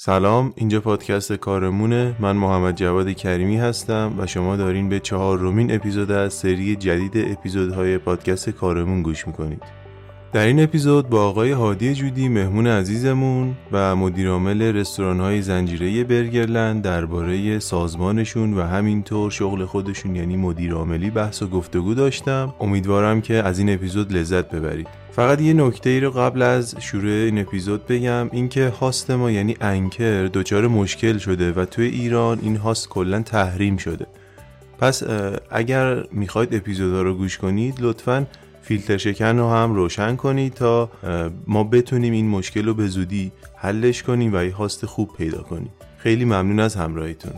[0.00, 2.16] سلام اینجا پادکست کارمونه.
[2.20, 7.12] من محمد جواد کریمی هستم و شما دارین به چهار رومین اپیزود از سری جدید
[7.16, 9.62] اپیزودهای پادکست کارمون گوش می‌کنید.
[10.32, 16.82] در این اپیزود با آقای هادی جودی مهمون عزیزمون و مدیرعامل رستوران های زنجیره برگرلند
[16.82, 22.54] درباره سازمانشون و همینطور شغل خودشون یعنی مدیرعاملی بحث و گفتگو داشتم.
[22.60, 24.86] امیدوارم که از این اپیزود لذت ببرید.
[25.12, 29.56] فقط یه نکته ای رو قبل از شروع این اپیزود بگم اینکه هاست ما یعنی
[29.60, 34.06] انکر دچار مشکل شده و توی ایران این هاست کلا تحریم شده.
[34.78, 35.02] پس
[35.50, 38.26] اگر می‌خواید اپیزودها رو گوش کنید لطفا
[38.68, 40.90] فیلتر شکن رو هم روشن کنید تا
[41.46, 45.70] ما بتونیم این مشکل رو به زودی حلش کنیم و یه هاست خوب پیدا کنیم.
[45.98, 47.32] خیلی ممنون از همراهیتون.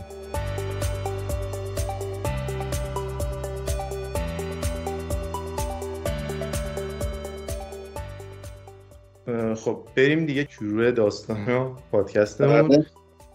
[9.55, 12.67] خب بریم دیگه شروع داستان پادکستمون.
[12.67, 12.85] بله.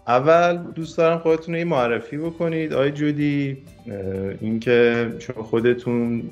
[0.07, 2.73] اول دوست دارم خودتون رو معرفی بکنید.
[2.73, 3.57] آی جودی
[4.41, 6.29] اینکه شما خودتون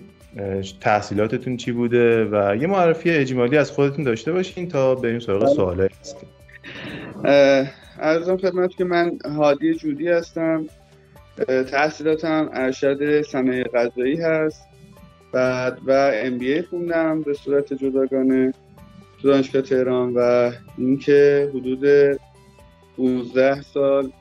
[0.82, 5.54] تحصیلاتتون چی بوده و یه معرفی اجمالی از خودتون داشته باشین تا بریم سراغ بله.
[5.54, 5.90] سوالای
[8.00, 10.66] ارزم خدمت که من هادی جودی هستم.
[11.72, 14.62] تحصیلاتم ارشد صنایع غذایی هست.
[15.32, 18.54] بعد و ام بی ای خوندم به صورت جداگانه
[19.22, 21.86] تو دانشگاه تهران و اینکه حدود
[22.98, 24.12] 15 سال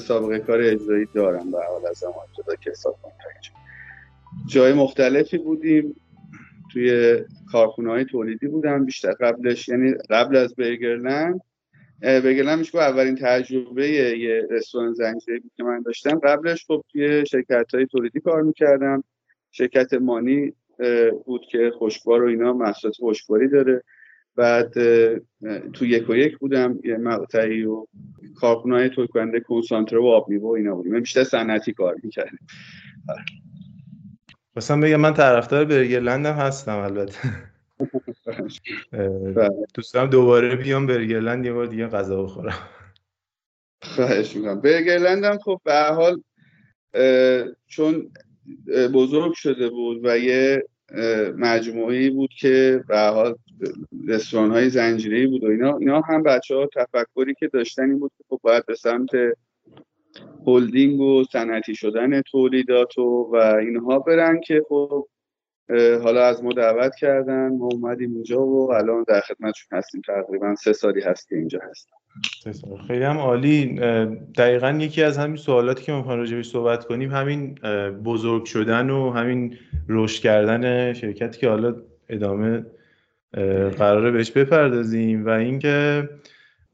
[0.00, 2.98] سابقه کار اجرایی دارم به حال از زمان جدا که حساب
[4.46, 5.96] جای مختلفی بودیم.
[6.72, 7.18] توی
[7.52, 8.84] کارخونه های تولیدی بودم.
[8.84, 11.40] بیشتر قبلش یعنی قبل از برگرلند
[12.02, 16.18] برگرلند میشه اولین تجربه یه رستوران زنجیره بود که من داشتم.
[16.18, 19.04] قبلش خب توی شرکت های تولیدی کار می‌کردم.
[19.50, 20.52] شرکت مانی
[21.24, 23.82] بود که خوشبار و اینا محصولات خوشباری داره.
[24.36, 24.72] بعد
[25.72, 26.78] تو یک و یک بودم.
[26.84, 27.86] یه مقطعی و
[28.36, 31.00] کارخونه کننده کنسانتره و آب میوه اینا بودیم.
[31.00, 32.38] بیشتر صنعتی کار می‌کردیم
[34.56, 37.18] مثلا بگم من طرفدار برگرلند هم هستم البته.
[39.74, 42.68] دوست دارم دوباره بیام برگرلند یه بار دیگه غذا بخورم
[43.82, 46.22] خواهش می‌کنم برگرلند هم خب به حال
[47.66, 48.10] چون
[48.94, 50.64] بزرگ شده بود و یه
[51.36, 53.34] مجموعی بود که به حال
[54.08, 58.12] رستوران های زنجیری بود و اینا اینا هم بچه ها تفکری که داشتن این بود
[58.18, 59.10] که خب باید به سمت
[60.46, 65.06] هلدینگ و صنعتی شدن تولیدات و, و اینها برن که خب
[66.02, 70.02] حالا از ما دعوت کردن ما اومدیم اینجا و الان در خدمتشون هستیم.
[70.06, 73.74] تقریبا سه سالی هست که اینجا هستم خیلی هم عالی.
[74.38, 77.54] دقیقا یکی از همین سوالاتی که ما می‌خوایم راجبش صحبت کنیم همین
[78.04, 79.56] بزرگ شدن و همین
[79.88, 81.76] رشد کردن شرکتی که حالا
[82.08, 82.66] ادامه
[83.78, 86.08] قراره بهش بپردازیم و اینکه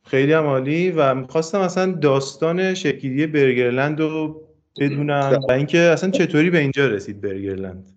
[0.06, 4.42] خیلی هم عالی و می‌خواستم اصلا داستان شکلی برگرلند رو
[4.80, 7.90] بدونم و اینکه اصلا چطوری به اینجا رسید برگرلند.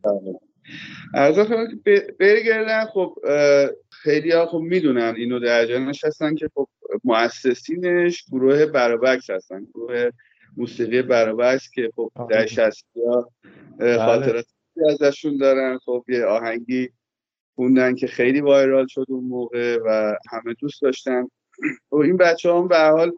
[1.13, 1.35] از
[2.19, 3.15] برگرلند خب
[3.89, 6.67] خیلی ها خب می‌دونن اینو در جانش هستن که خب
[7.03, 10.09] مؤسسینش گروه برابکس هستن گروه
[10.57, 13.31] موسیقی برابکس که خب در شستی ها
[13.79, 13.97] بله.
[13.97, 14.45] خاطرات
[14.89, 15.77] ازشون دارن.
[15.77, 16.89] خب یه آهنگی
[17.55, 21.27] خوندن که خیلی وایرال شد اون موقع و همه دوست داشتن.
[21.91, 23.11] و این بچه هم به حال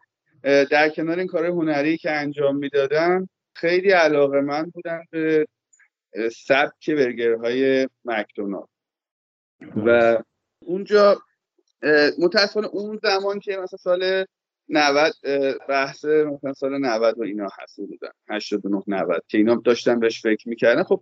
[0.44, 5.48] در کنار این کار هنری که انجام می‌دادن خیلی علاقه من بودن به
[6.32, 8.68] سبک برگرهای مکدونالد.
[9.86, 10.18] و
[10.66, 11.22] اونجا
[12.20, 14.26] متاسفانه اون زمان که مثلا سال
[14.72, 15.14] 90
[15.70, 20.50] بحث مثلا سال 90 و اینا هست بودن 89 90 که اینا داشتن بهش فکر
[20.50, 20.84] می‌کردن.
[20.84, 21.02] خب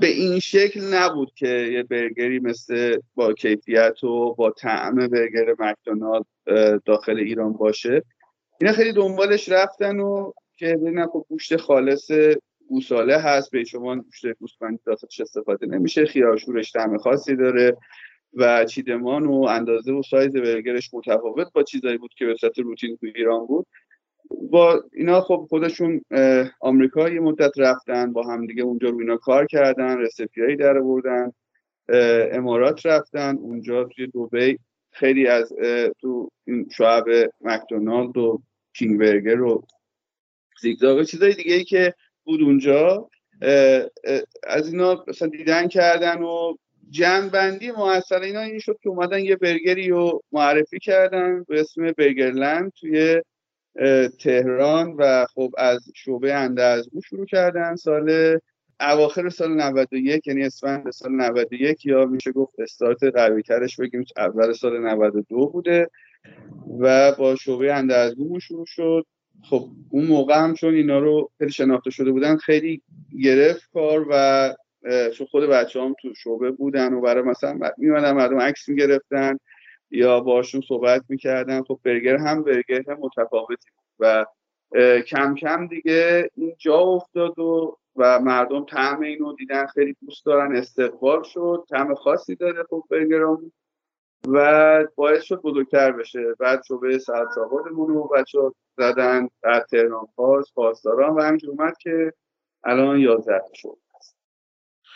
[0.00, 6.26] به این شکل نبود که یه برگری مثل با کیفیت و با طعم برگر مکدونالد
[6.84, 8.02] داخل ایران باشه.
[8.60, 12.10] اینا خیلی دنبالش رفتن و که ببینن خب گوشت خالص
[12.68, 17.76] گوساله هست به شما گوشت گوسفندی داخلش استفاده نمیشه خیارشورش طعم خاصی داره.
[18.38, 22.96] و چیدمان و اندازه و سایز برگرش متفاوت با چیزایی بود که به صورت روتین
[22.96, 23.66] تو ایران بود.
[24.50, 26.00] با اینا خب خودشون
[26.60, 31.32] آمریکا یه مدت رفتن با همدیگه اونجا رو اینا کار کردن رسپیایی در بردن
[32.32, 33.36] امارات رفتن.
[33.36, 34.58] اونجا توی دوبی
[34.90, 35.52] خیلی از
[36.00, 37.04] تو این شعب
[37.40, 38.42] مکدونالد و
[38.74, 39.66] کینگ برگر و
[40.60, 41.94] زیگزاگ و چیزای دیگه ای که
[42.24, 43.10] بود اونجا
[44.44, 46.56] از اینا مثلا دیدن کردن و
[46.90, 51.92] جمع بندی موثر اینا این شد که اومدن یه برگری رو معرفی کردن به اسم
[51.92, 53.22] برگرلند توی
[54.20, 58.38] تهران و خب از شعبه اندرزگو شروع کردن سال
[58.80, 64.52] اواخر سال 91 یعنی اسفند سال 91 یا میشه گفت استارت قوی ترش بگیم اول
[64.52, 65.90] سال 92 بوده
[66.80, 69.06] و با شعبه اندرزگومون شروع شد.
[69.42, 72.82] خب اون موقع هم چون اینا رو خیلی شناخته شده بودن خیلی
[73.22, 74.54] گرفت کار و
[75.14, 79.38] چون خود بچه هم تو شعبه بودن و برای مثلا میمدن مردم عکس می‌گرفتن
[79.90, 81.62] یا باشون صحبت می‌کردن.
[81.62, 84.26] خب برگر هم برگر هم متفاوتی بود و
[85.00, 90.56] کم کم دیگه این جا افتاد و و مردم طعم اینو دیدن خیلی دوست دارن
[90.56, 93.52] استقبال شد طعم خاصی داره خب برگرام
[94.28, 96.34] و باعث شد بزرگتر بشه.
[96.38, 98.38] بعد شعبه سرد رو بچه
[98.76, 102.12] زدن بعد تهران پاس پاسداران و همینجور اومد که
[102.64, 103.78] الان یازده شد.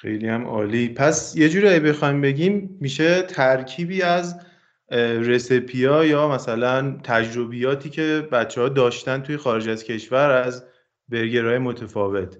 [0.03, 0.89] خیلی هم عالی.
[0.89, 4.47] پس یه جوری بخوایم بگیم میشه ترکیبی از
[5.21, 10.67] رسپیا یا مثلا تجربیاتی که بچه ها داشتن توی خارج از کشور از
[11.09, 12.39] برگرهای متفاوت.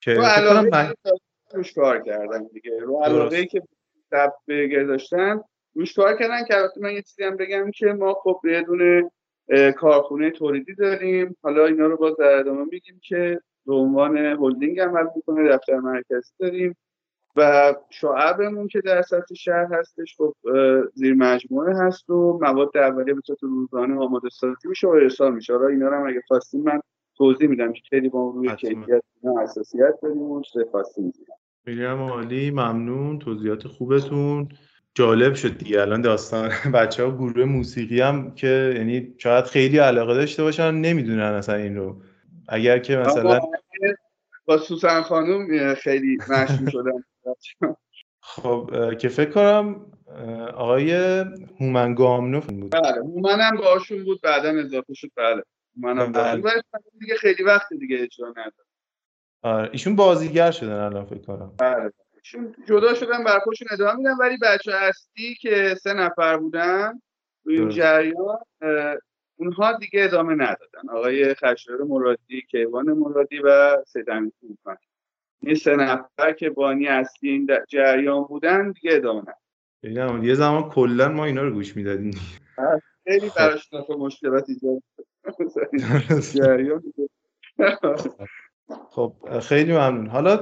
[0.00, 0.94] که رو علاقه
[1.54, 2.78] روش کار کردن دیگه.
[2.80, 3.62] رو علاقه که
[4.48, 5.40] برگر داشتن
[5.74, 9.10] روش کار کردن که البته من یه چیزی هم بگم که ما خب بدون
[9.76, 11.36] کارخونه تولیدی داریم.
[11.42, 16.32] حالا اینا رو باز در ادامه میگیم که به عنوان هلدینگ عمل می‌کنه دفتر مرکزی
[16.38, 16.76] داریم
[17.36, 20.34] و شعبمون که در سطح شهر هستش خب
[20.94, 25.52] زیر مجموعه هست و مواد اولیه به صورت روزانه آماده سازی میشه و ارسال میشه.
[25.52, 26.80] حالا اینا رو هم اگه خواستیم من
[27.16, 29.02] توضیح میدم که خیلی با روی کیفیت
[29.42, 31.12] اساسیت داریم و چه خواستیم
[31.64, 33.18] خیلی عالی ممنون.
[33.18, 34.48] توضیحات خوبتون.
[34.94, 35.80] جالب شد دیگه.
[35.80, 41.20] الان داستان بچه ها گروه موسیقی هم که یعنی شاید خیلی علاقه داشته باشن نمی‌دونن
[41.20, 41.96] اصلا این رو.
[42.48, 43.40] اگر که مثلا
[44.44, 47.04] با سوسن خانم خیلی مشهور شدن
[48.20, 49.92] خب که فکر کنم
[50.54, 50.92] آقای
[51.60, 52.70] هومن گامنوف بود.
[52.70, 55.10] بله هومن هم باشون بود بعدا اضافه شد.
[55.16, 55.42] بله
[55.76, 56.42] هومن هم بله.
[57.00, 58.66] دیگه خیلی وقت دیگه اجرا نداد
[59.42, 61.52] آره ایشون بازیگر شدن الان فکر کنم.
[61.58, 61.92] بله.
[62.16, 64.16] ایشون جدا شدن بر خودشون ادامه میدن.
[64.20, 67.00] ولی بچه اصلی که سه نفر بودن
[67.46, 68.38] این جریان
[69.36, 70.88] اونها دیگه ادامه ندادن.
[70.90, 74.76] آقای خشایار مرادی کیوان مرادی و سیدمی کوکان
[75.42, 79.22] این سه نفر که بانی اصلی این جریان بودن دیگه ادامه
[79.82, 80.24] ندادن.
[80.24, 82.14] یه زمان کلا ما اینا رو گوش می‌دادیم.
[83.04, 83.36] خیلی خب.
[83.36, 84.82] براش مشکلات ایجاد
[86.42, 86.82] جریان
[88.90, 90.06] خب خیلی ممنون.
[90.06, 90.36] حالا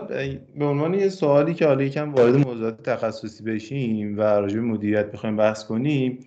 [0.58, 5.36] به عنوان یه سوالی که حالا یکم وارد موضوعات تخصصی بشیم و راجع مدیریت بخوایم
[5.36, 6.24] بحث کنیم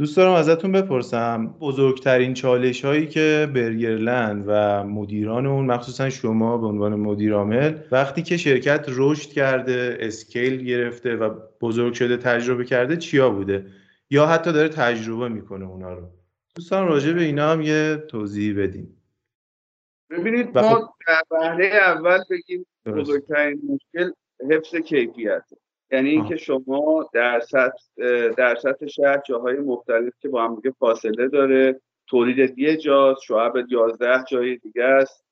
[0.00, 6.66] دوست دارم ازتون بپرسم بزرگترین چالش هایی که برگرلند و مدیران اون مخصوصا شما به
[6.66, 12.96] عنوان مدیر عامل وقتی که شرکت رشد کرده اسکیل گرفته و بزرگ شده تجربه کرده
[12.96, 13.66] چیا بوده؟
[14.10, 16.08] یا حتی داره تجربه می‌کنه اونا رو؟
[16.54, 19.02] دوستان راجع به اینا هم یه توضیح بدیم
[20.10, 24.10] ببینید ما خب در وهله اول بگیم بزرگترین مشکل
[24.50, 25.44] حفظ کیفیت
[25.92, 27.82] یعنی اینکه شما در سطح
[28.36, 33.52] در سطح شهر جاهای مختلف که با هم دیگه فاصله داره تولید یه جاست شعب
[33.68, 35.24] 11 جای دیگه است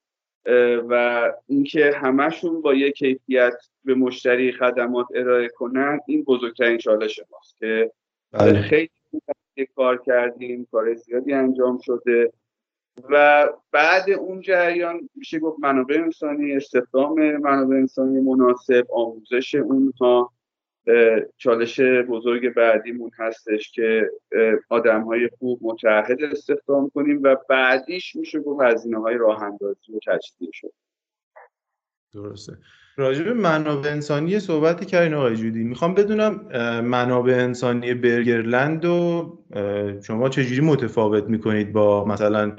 [0.89, 7.57] و اینکه همشون با یه کیفیت به مشتری خدمات ارائه کنن این بزرگترین چالش ماست
[7.59, 7.93] که
[8.33, 8.61] بله.
[8.61, 8.91] خیلی
[9.77, 12.33] کار کردیم کار زیادی انجام شده
[13.11, 20.33] و بعد اون جریان میشه گفت منابع انسانی استخدام منابع انسانی مناسب آموزش اونها
[21.37, 24.11] چالش بزرگ بعدیمون هستش که
[24.69, 29.99] آدم های خوب متعهد استخدام کنیم و بعدیش میشه گفت هزینه های راه اندازی و
[30.07, 30.73] تجدید شد.
[32.15, 32.53] درسته.
[32.97, 35.65] راجع به منابع انسانی صحبتی کردین آقای جودی.
[35.65, 36.49] می‌خوام بدونم
[36.81, 39.39] منابع انسانی برگرلند و
[40.07, 42.57] شما چجوری متفاوت می‌کنید با مثلا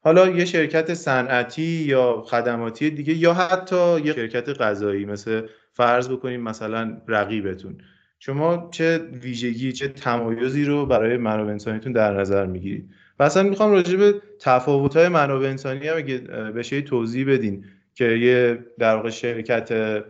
[0.00, 5.46] حالا یه شرکت صنعتی یا خدماتی دیگه یا حتی یه شرکت غذایی مثل
[5.78, 7.78] فرض بکنیم مثلا رقیبتون.
[8.18, 13.72] شما چه ویژگی چه تمایزی رو برای منابع انسانیتون در نظر می‌گیرید؟ و اصلا می‌خوام
[13.72, 16.18] راجع به تفاوت‌های منابع انسانی هم اگه
[16.56, 20.02] بشه توضیح بدین که یه در واقع شرکت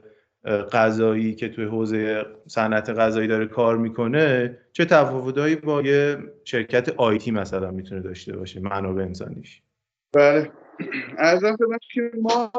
[0.73, 7.31] غذایی که توی حوزه صنعت غذایی داره کار می‌کنه چه تفاوتهایی با یه شرکت آیتی
[7.31, 9.63] مثلا می‌تونه داشته باشه منابع انسانیش؟
[10.13, 10.51] بله.
[11.19, 11.57] ارزم
[11.95, 12.53] که ما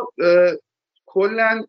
[1.06, 1.66] کلا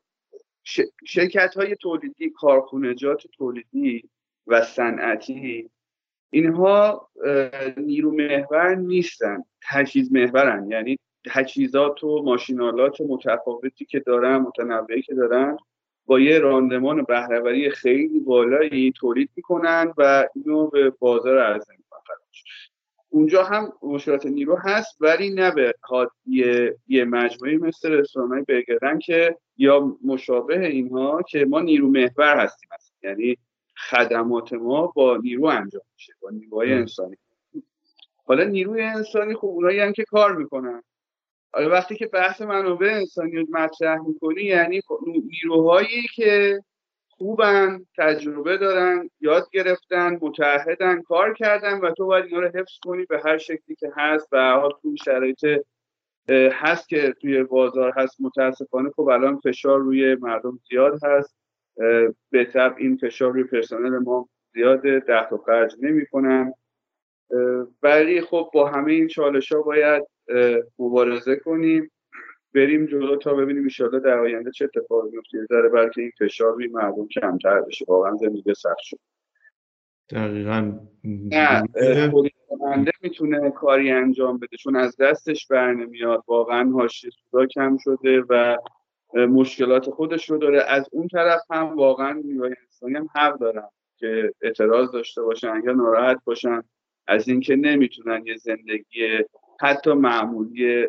[1.07, 4.11] شرکت های تولیدی کارخونجات تولیدی
[4.47, 5.71] و صنعتی
[6.31, 7.09] اینها
[7.76, 15.57] نیرو محور نیستن تجهیز محورن یعنی تجهیزات و ماشینالات متفاوتی که دارن متنوعی که دارن
[16.07, 21.90] با یه راندمان بهرهوری خیلی بالایی تولید می‌کنن و اینو به بازار عرضه می‌کنن.
[23.09, 25.75] اونجا هم مشکلات نیرو هست ولی نه به
[26.26, 32.69] یه, یه مجموعه مثل رستوران های که یا مشابه اینها که ما نیرو محور هستیم
[32.73, 32.95] هست.
[33.02, 33.37] یعنی
[33.90, 37.17] خدمات ما با نیرو انجام میشه با نیروهای انسانی.
[38.25, 40.83] حالا نیروی انسانی خب اونایی هم که کار می‌کنن.
[41.52, 46.61] حالا وقتی که بحث منابع انسانی رو مطرح می‌کنی یعنی خب نیروهایی که
[47.09, 53.05] خوبن تجربه دارن یاد گرفتن متحدن کار کردن و تو باید اینا رو حفظ کنی
[53.05, 55.47] به هر شکلی که هست و حال تو شرایط
[56.53, 61.37] هست که توی بازار هست متاسفانه خب الان فشار روی مردم زیاد هست.
[62.31, 66.55] به طب این فشار روی پرسنل ما زیاده ده تا خرج نمی‌کنن.
[67.83, 70.07] ولی خب با همه این چالش ها باید
[70.79, 71.91] مبارزه کنیم.
[72.55, 76.69] بریم جلو تا ببینیم ایشالا در آینده چه اتفاقی میفته داره بلکه این فشار روی
[76.69, 77.85] مردم کمتر بشه.
[77.89, 78.99] واقعا زندگی سخت شد.
[80.12, 80.73] دقیقا
[81.05, 81.64] نه
[83.02, 86.25] می‌تونه کاری انجام بده چون از دستش بر نمیاد.
[86.29, 88.57] واقعا حاشیه سودا کم شده و
[89.14, 90.62] مشکلات خودش رو داره.
[90.62, 95.73] از اون طرف هم واقعا نیروهای انسانی هم حق دارن که اعتراض داشته باشن یا
[95.73, 96.62] ناراحت باشن
[97.07, 99.19] از اینکه نمی‌تونن یه زندگی
[99.61, 100.87] حتی معمولی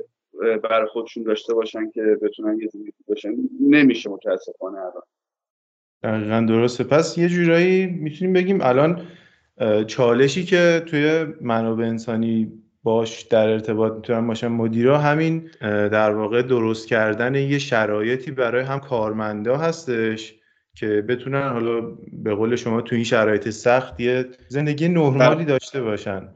[0.63, 3.35] برای خودشون داشته باشن که بتونن یه زندگی باشن.
[3.61, 5.03] نمیشه متاسفانه الان.
[6.03, 6.83] دقیقا درسته.
[6.83, 9.01] پس یه جورایی می‌تونیم بگیم الان
[9.87, 12.51] چالشی که توی منابع انسانی
[12.83, 18.79] باش در ارتباط می‌تونن باشن مدیرا همین در واقع درست کردن یه شرایطی برای هم
[18.79, 20.35] کارمندا هستش
[20.75, 21.81] که بتونن حالا
[22.13, 25.45] به قول شما تو این شرایط سخت یه زندگی نرمالی.
[25.45, 26.27] داشته باشن.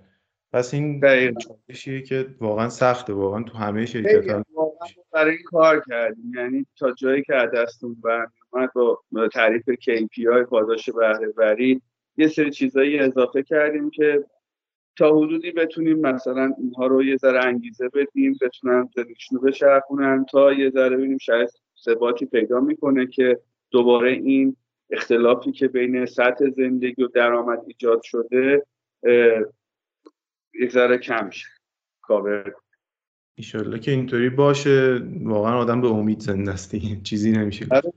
[0.54, 1.02] پس این
[1.38, 4.46] چالشیه که واقعا سخته واقعا تو همه شرکت ها
[5.14, 6.32] برای این کار کردیم.
[6.36, 7.98] یعنی تا جایی که دستون
[8.52, 8.74] برمیومد
[9.12, 11.82] با تعریف KPI پاداش بهره وری
[12.18, 14.26] یه سری چیزایی اضافه کردیم که
[14.98, 20.54] تا حدودی بتونیم مثلا اینها رو یه ذره انگیزه بدیم بتونن زندگیشون رو بچرخونن تا
[20.54, 21.50] یه ذره ببینیم شاید
[21.86, 23.40] ثباتی پیدا می‌کنه که
[23.72, 24.56] دوباره این
[24.90, 28.66] اختلافی که بین سطح زندگی و درآمد ایجاد شده
[30.54, 31.48] یک ذره کم شه.
[32.02, 32.54] کاور.
[33.38, 35.02] ایشالله که اینطوری باشه.
[35.24, 36.76] واقعا آدم به امید زنده است.
[37.10, 37.68] چیزی نمیشه.
[37.72, 37.94] آره.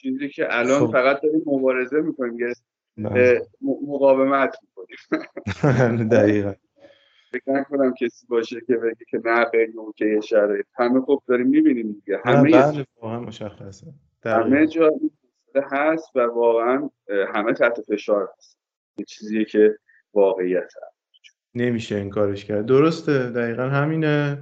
[0.00, 0.92] چیزی که الان خب.
[0.92, 2.52] فقط داریم مبارزه می‌کنیم
[2.98, 3.46] بله.
[3.62, 6.08] مقاومت می‌کنیم.
[6.18, 6.54] دقیقا.
[7.32, 10.66] فکر نکنم کسی باشه که بگه که نه خیلی اوکی شرایط.
[10.74, 12.20] همه خوب داریم می‌بینیم دیگه.
[12.24, 13.86] همه بله واقعا مشخصه.
[14.24, 14.90] همه جا
[15.72, 16.90] هست و واقعا
[17.34, 18.58] همه تحت فشار هست.
[19.06, 19.78] چیزی که
[20.14, 20.98] واقعیت هست.
[21.54, 22.66] نمیشه این کارش کرد.
[22.66, 24.38] درسته دقیقا همینه.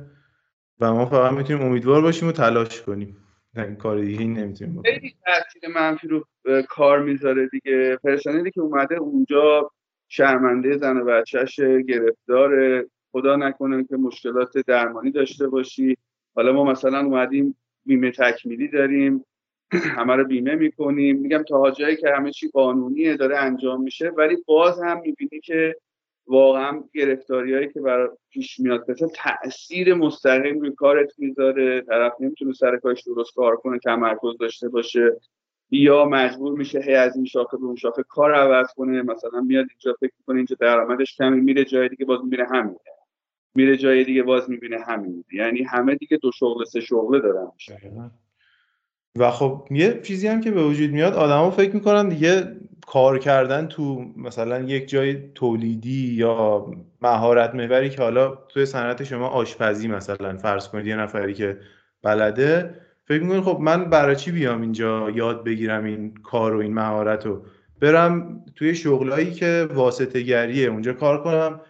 [0.80, 3.16] و ما فقط می‌تونیم امیدوار باشیم و تلاش کنیم.
[3.64, 6.24] این کار دیگه نمی‌تونیم خیلی تاثیر منفی رو
[6.68, 7.96] کار می‌ذاره دیگه.
[8.04, 9.70] پرسنلی که اومده اونجا
[10.08, 12.84] شرمنده زن و بچهش گرفتار.
[13.12, 15.96] خدا نکنه که مشکلات درمانی داشته باشی.
[16.34, 19.24] حالا ما مثلا اومدیم بیمه تکمیلی داریم.
[19.96, 21.16] همه رو بیمه می‌کنیم.
[21.16, 24.08] میگم تا جایی که همه چی قانونیه داره انجام میشه.
[24.08, 25.76] ولی باز هم می‌بینی که
[26.28, 32.76] واقعا گرفتاریایی که برای پیش میاد مثلا تاثیر مستقیم روی کارت می‌ذاره طرف نمی‌تونه سر
[32.76, 35.16] کارش درست کار کنه تمرکز داشته باشه
[35.70, 39.66] یا مجبور میشه هی از این شاخه به اون شاخه کار عوض کنه مثلا میاد
[39.70, 42.76] اینجا فکر کنه اینجا درآمدش کمی میره جای دیگه باز می‌بینه همین
[43.54, 47.50] میره جای دیگه باز می‌بینه همین یعنی همه دیگه دو شغل سه شغله دارن.
[49.18, 52.56] و خب یه چیزی هم که به وجود میاد آدما فکر می‌کنن دیگه
[52.86, 56.66] کار کردن تو مثلا یک جای تولیدی یا
[57.02, 61.58] مهارت محوری که حالا توی صنعت شما آشپزی مثلا فرض کنید یه نفری که
[62.02, 62.74] بلده
[63.04, 67.26] فکر می‌کنید خب من برای چی بیام اینجا یاد بگیرم این کار و این مهارت
[67.26, 67.42] رو؟
[67.80, 71.60] برم توی شغلایی که واسطه گریه اونجا کار کنم.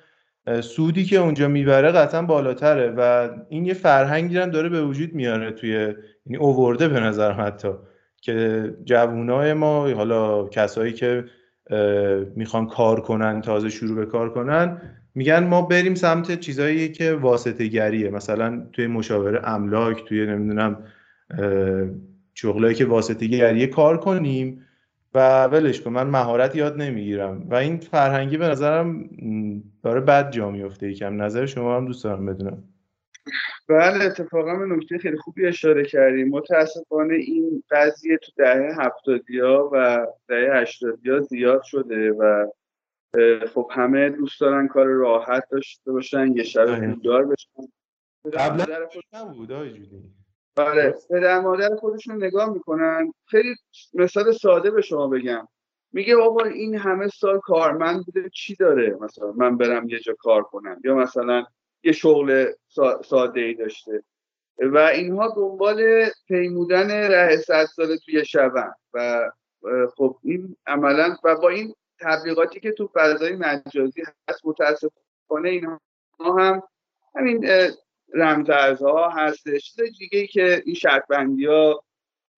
[0.61, 5.51] سودی که اونجا می‌بره قطعا بالاتره و این یه فرهنگی هم داره به وجود میاره
[5.53, 7.69] توی یعنی اوورده به نظر حتی.
[8.21, 11.25] که جوونای ما حالا کسایی که
[12.37, 14.81] می‌خوان کار کنن تازه شروع به کار کنن
[15.15, 20.85] میگن ما بریم سمت چیزایی که واسطه گریه مثلا توی مشاوره املاک توی نمی‌دونم
[22.35, 24.63] شغلایی که واسطه گریه کار کنیم
[25.15, 27.47] و ولش کن من مهارت یاد نمی‌گیرم.
[27.51, 29.11] و این فرهنگی به نظرم
[29.83, 32.63] داره بد جا میفته یکم نظر شما هم دوست دارم بدونم.
[33.69, 39.71] بله اتفاقا به نکته خیلی خوبی اشاره کردیم متاسفانه این قضیه تو دهه هفتادی ها
[39.73, 42.47] و دهه هشتادی ها زیاد شده و
[43.55, 47.63] خب همه دوست دارن کار راحت داشته باشن یه شب پولدار بشن.
[48.33, 49.53] قبلا نبود
[50.57, 53.13] بله پدر مادر خودشون نگاه می‌کنن.
[53.27, 53.55] خیلی
[53.95, 55.49] مثال ساده به شما بگم.
[55.93, 60.43] میگه بابا این همه سال کارمند بوده چی داره؟ مثلا من برم یه جا کار
[60.43, 60.81] کنم.
[60.85, 61.45] یا مثلا
[61.87, 62.53] یه شغل
[63.05, 64.03] ساده ای داشته.
[64.59, 68.73] و اینها دنبال پیمودن ره صد سال توی شبن.
[68.95, 69.31] و
[69.97, 75.81] خب این عملا و با این تبلیغاتی که تو فضای مجازی هست متاسفانه اینها
[76.21, 76.63] هم
[77.15, 77.49] همین
[78.15, 79.75] رمزارزها هستش.
[79.99, 81.03] دیگه که این شرط
[81.47, 81.85] ها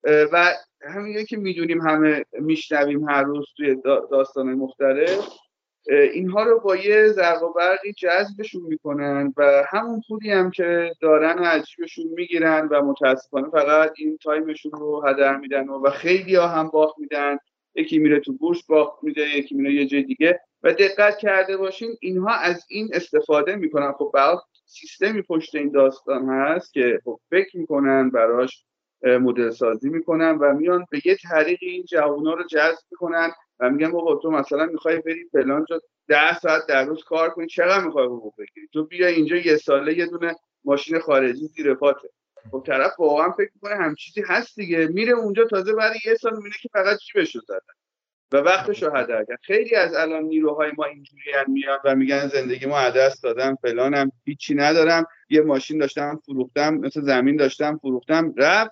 [0.05, 3.75] و همین که می‌دونیم همه میشنویم هر روز توی
[4.11, 5.27] داستان مختلف
[5.87, 11.37] اینها رو با یه زرق و برقی جذبشون می‌کنن و همون پولی هم که دارن
[11.37, 16.99] عجیبشون می‌گیرن و متاسفانه فقط این تایمشون رو هدر میدن و خیلی ها هم باخت
[16.99, 17.37] میدن.
[17.75, 20.39] یکی میره تو بورس باخت میده یکی میره یه جای دیگه.
[20.63, 23.91] و دقت کرده باشین اینها از این استفاده می‌کنن.
[23.91, 28.65] خب بعد سیستمی پشت این داستان هست که خب فکر می‌کنن براش
[29.03, 33.91] مدل سازی می‌کنن و میان به یه طریقی این جوونا رو جذب می‌کنن و میگن
[33.91, 38.05] بابا تو مثلا می‌خوای بری فلان جا ده ساعت در روز کار کنی چقدر می‌خوای
[38.05, 42.09] حقوق بگیری؟ تو بیا اینجا یه ساله یه دونه ماشین خارجی زیر پاته.
[42.51, 44.87] خب طرف واقعا فکر می‌کنه هم چیزی هست دیگه.
[44.87, 47.73] میره اونجا تازه بعد یه سال می‌بینه که فقط جیبش رو زدن.
[48.31, 49.39] و وقتش رو هدر کرد.
[49.43, 54.55] خیلی از الان نیروهای ما اینجوری میان و میگن زندگی ما عدس دادم فلانم هیچی
[54.55, 55.05] ندارم.
[55.29, 58.71] یه ماشین داشتم فروختم مثل زمین داشتم فروختم رفت.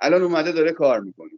[0.00, 1.30] الان اومده داره کار می‌کنه.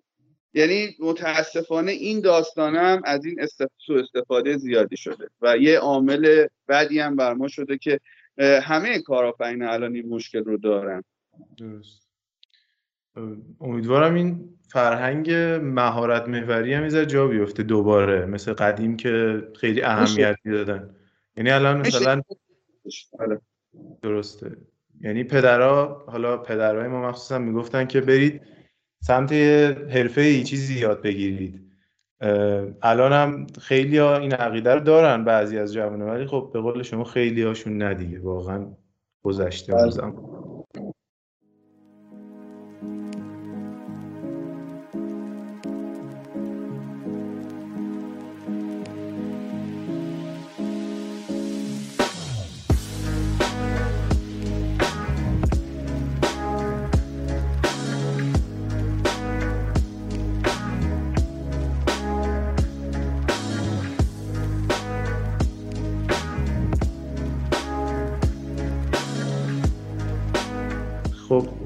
[0.55, 3.47] یعنی متاسفانه این داستانم از این
[3.87, 8.01] سو استفاده زیادی شده و یه عامل بعدی هم بر ما شده که
[8.63, 11.05] همه کارآفرین الان این مشکل رو دارن.
[11.57, 12.11] درست.
[13.61, 15.31] امیدوارم این فرهنگ
[15.63, 20.97] مهارت محوری هم جا بیفته دوباره مثل قدیم که خیلی اهمیت می‌دادن
[21.37, 22.23] یعنی الان مثلا
[23.19, 23.41] آره.
[24.03, 24.57] درسته.
[25.01, 28.43] یعنی پدرها حالا پدرهای ما مخصوصا می‌گفتن که برید
[29.03, 31.71] سمت حرفه ای چیزی یاد بگیرید
[32.83, 36.83] الان هم خیلی ها این عقیده رو دارن بعضی از جوانه ولی خب به قول
[36.83, 38.67] شما خیلی هاشون ندیگه واقعا
[39.23, 40.13] گذشته بله.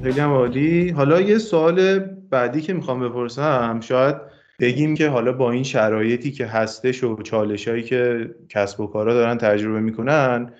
[0.05, 0.89] خیلی هم عالی.
[0.89, 4.15] حالا یه سوال بعدی که می‌خوام بپرسم شاید
[4.59, 9.13] بگیم که حالا با این شرایطی که هستش و چالش هایی که کسب و کارا
[9.13, 10.53] دارن تجربه می‌کنن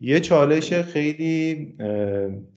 [0.00, 1.74] یه چالش خیلی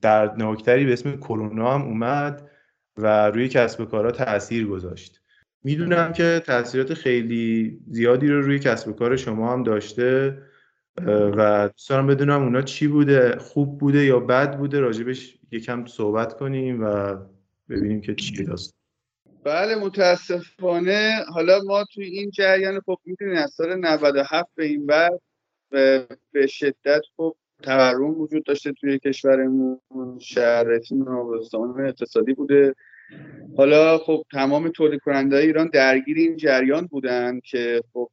[0.02, 2.50] دردناکتری به اسم کرونا هم اومد
[2.96, 5.20] و روی کسب و کارا تاثیر گذاشت.
[5.64, 10.38] می‌دونم که تاثیرات خیلی زیادی رو روی کسب و کار شما هم داشته.
[11.06, 16.34] و دوست دارم بدونم اونا چی بوده خوب بوده یا بد بوده راجبش یکم صحبت
[16.34, 17.16] کنیم و
[17.68, 18.74] ببینیم که چی داست
[19.44, 25.20] بله متاسفانه حالا ما توی این جریان خب می‌تونیم از سال 97 به این بعد
[26.32, 29.80] به شدت خب تورم وجود داشته توی کشورمون
[30.20, 32.74] شهرتون و اقتصادی بوده.
[33.56, 38.10] حالا خب تمام تولید کننده ایران درگیر این جریان بودن که خب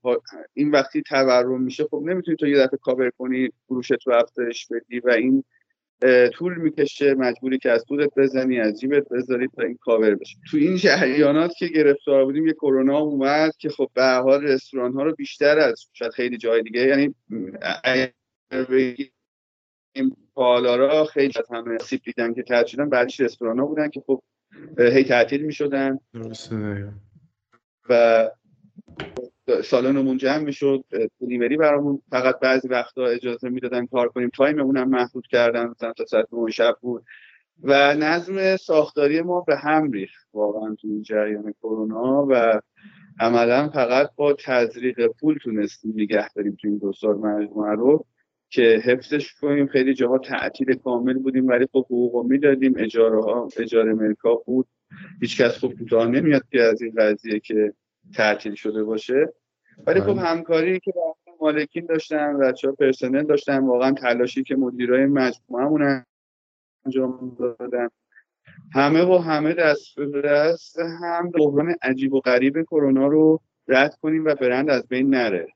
[0.53, 4.99] این وقتی تورم میشه خب نمی‌تونی تو یه دفعه کاور کنی فروش تو افزایش بدی
[4.99, 5.43] و این
[6.33, 10.37] طول می‌کشه مجبوری که از سودت بزنی از جیبت بذاری تا این کاور بشه.
[10.51, 14.93] تو این جریانات که گرفتار بودیم یه کرونا اومد که خب به هر حال رستوران
[14.93, 17.15] ها رو بیشتر از شاید خیلی جای دیگه یعنی
[19.95, 24.01] این تالارا خیلی از همه آسیب دیدن که تعطیل شدن بعدش رستوران ها بودن که
[24.07, 24.23] خب
[24.77, 25.99] هی تعطیل می شدن
[27.89, 28.29] و
[29.63, 30.83] سالنمون جمع می‌شد
[31.19, 32.01] delivery برامون.
[32.11, 34.29] فقط بعضی وقتا اجازه می‌دادن کار کنیم.
[34.29, 37.05] time مون هم محدود کردن مثلا تا ساعت شب بود.
[37.63, 42.61] و نظم ساختاری ما به هم ریخت واقعا تو این جریان کرونا و
[43.19, 48.05] عملا فقط با تزریق پول تونستیم نگه داریم تو این دو سال مجموعه رو.
[48.49, 49.67] که حفظش کنیم.
[49.67, 52.73] خیلی جاها تعطیل کامل بودیم ولی خب حقوق می‌دادیم.
[52.77, 54.67] اجاره ها اجاره ملکا بود.
[55.21, 57.73] هیچکس خب کوتاه نمیاد که از این قضیه که
[58.13, 59.33] تعطیل شده باشه.
[59.87, 60.21] ولی خب بله.
[60.21, 66.05] همکاری که با مالکین داشتن بچه ها پرسنل داشتن واقعا تلاشی که مدیرای مجموعه
[66.85, 67.89] انجام دادن.
[68.73, 74.25] همه و همه دست به دست هم بحران عجیب و غریب کرونا رو رد کنیم
[74.25, 75.47] و برند از بین نره.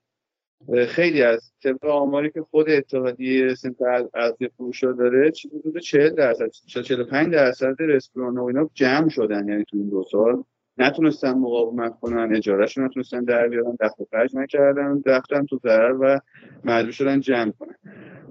[0.87, 3.75] خیلی از طبق آماری که خود اتحادیه سنت
[4.13, 9.77] از فروشا داره حدود 40 درصد 45 درصد رستوران و اینا جمع شدن یعنی تو
[9.77, 10.43] این دو سال.
[10.77, 16.19] نتونستن مقاومت کنن اجارهشون نتونستن در بیارن دخل خرج نکردن رفتن تو ضرر و
[16.63, 17.75] مجبور شدن جمع کنن.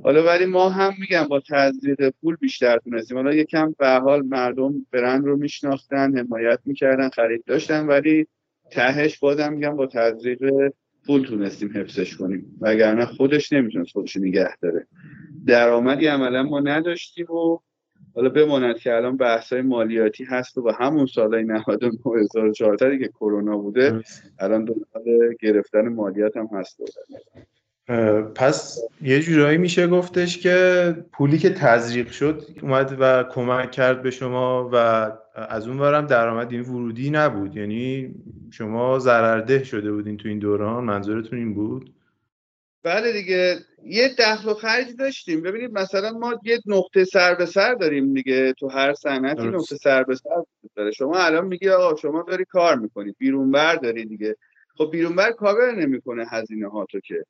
[0.02, 3.16] حالا ولی ما هم میگم با تزریق پول بیشتر تونستیم.
[3.16, 8.26] حالا یکم به حال مردم برند رو میشناختن حمایت می‌کردن خرید داشتن ولی
[8.70, 10.72] تهش بازم میگم با تزریق
[11.06, 12.58] پول تونستیم حفظش کنیم.
[12.60, 14.86] وگرنه خودش نمی‌تونست خودش نگه داره.
[15.46, 17.58] درآمدی عملا ما نداشتیم و
[18.14, 21.98] حالا بماند که الان بحث های مالیاتی هست و به همون سالهای 99
[22.34, 24.02] 1400 که کرونا بوده
[24.38, 26.80] الان دنبال گرفتن مالیات هم هست.
[28.34, 34.10] پس یه جورایی میشه گفتش که پولی که تزریق شد اومد و کمک کرد به
[34.10, 37.56] شما و از اون ورم درآمد این ورودی نبود.
[37.56, 38.14] یعنی
[38.50, 40.84] شما ضررده شده بودین تو این دوران.
[40.84, 41.94] منظورتون این بود؟
[42.82, 43.56] بله دیگه.
[43.84, 45.40] یه دخل و خرج داشتیم.
[45.40, 50.02] ببینید مثلا ما یه نقطه سر به سر داریم دیگه تو هر صنعتی نقطه سر
[50.02, 50.42] به سر
[50.76, 50.90] داره.
[50.90, 54.36] شما الان میگی آقا شما داری کار می‌کنی بیرون بر داری دیگه.
[54.76, 57.24] خب بیرون بر کاور نمی‌کنه هزینه ها تو که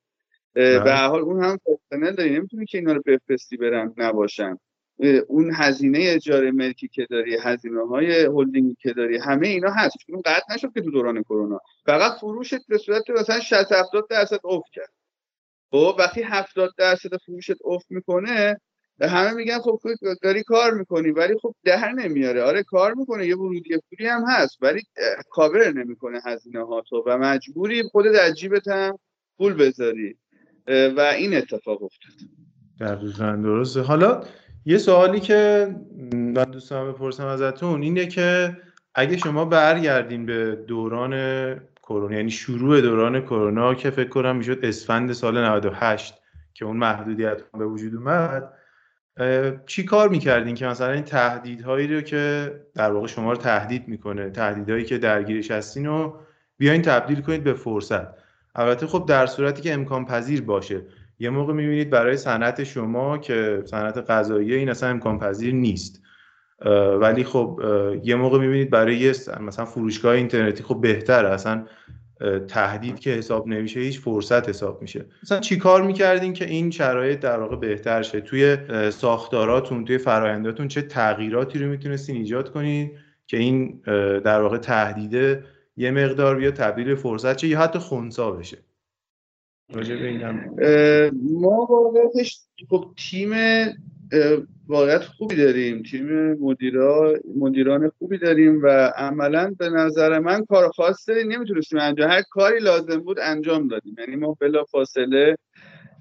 [0.52, 0.96] به.
[1.10, 4.58] حال اون هم پرسنل داری نمی‌تونی که اینا رو بفرستی برن نباشن.
[5.28, 9.96] اون هزینه اجاره ملکی که داری هزینه های هلدینگی که داری همه اینا هست.
[10.06, 11.60] چون قطع نشد که تو دوران کرونا.
[11.86, 14.92] فقط فروشت به صورت مثلا 60 70 درصد افت کرد.
[15.70, 18.60] خب وقتی 70 درصد فروشت افت می‌کنه
[19.00, 19.80] همه میگن خب
[20.22, 22.42] داری کار می‌کنی ولی خب در نمیاره.
[22.42, 24.82] آره کار می‌کنه یه ورودی پولی هم هست ولی
[25.30, 28.98] کاور نمی‌کنه هزینه ها تو و مجبوری خودت از جیبت هم
[29.38, 30.16] پول بذاری.
[30.66, 32.12] و این اتفاق افتاد.
[32.80, 33.80] دقیقا درسته.
[33.80, 34.24] حالا
[34.64, 35.68] یه سوالی که
[36.12, 38.56] من دوستان بپرسم ازتون اینه که
[38.94, 41.12] اگه شما برگردین به دوران
[41.82, 46.14] کرونا یعنی شروع دوران کرونا که فکر کنم می‌شد اسفند سال 98
[46.54, 48.52] که اون محدودیت به وجود اومد
[49.66, 54.30] چی کار می‌کردین که مثلا این تهدیدهایی رو که در واقع شما رو تهدید می‌کنه
[54.30, 56.16] تهدیدهایی که درگیرش هستین رو
[56.58, 58.06] بیاین تبدیل کنید به فرصت؟
[58.54, 60.82] البته خب در صورتی که امکان پذیر باشه.
[61.22, 66.02] یه موقع می‌بینید برای صنعت شما که صنعت غذایی این اصلا امکان پذیر نیست.
[67.00, 67.60] ولی خب
[68.04, 71.28] یه موقع می‌بینید برای مثلا فروشگاه اینترنتی خب بهتره.
[71.28, 71.64] اصلا
[72.48, 75.06] تهدید که حساب نمیشه هیچ فرصت حساب میشه.
[75.22, 78.56] مثلا چی کار می‌کردین که این شرایط در واقع بهتر شه؟ توی
[78.90, 82.90] ساختاراتون توی فراینداتون چه تغییراتی رو می‌تونستین ایجاد کنین
[83.26, 83.80] که این
[84.20, 85.44] در واقع تهدیده
[85.76, 88.58] یه مقدار بیا تبدیل فرصت چه یا حتی خونسا بشه؟
[91.22, 93.32] ما واقعیتش خب تیم
[94.66, 95.82] واقعیت خوبی داریم.
[95.82, 102.10] تیم مدیرا مدیران خوبی داریم و عملا به نظر من کار خاصی نمی‌تونستیم انجام.
[102.10, 103.96] هر کاری لازم بود انجام دادیم.
[103.98, 105.36] یعنی ما بلا فاصله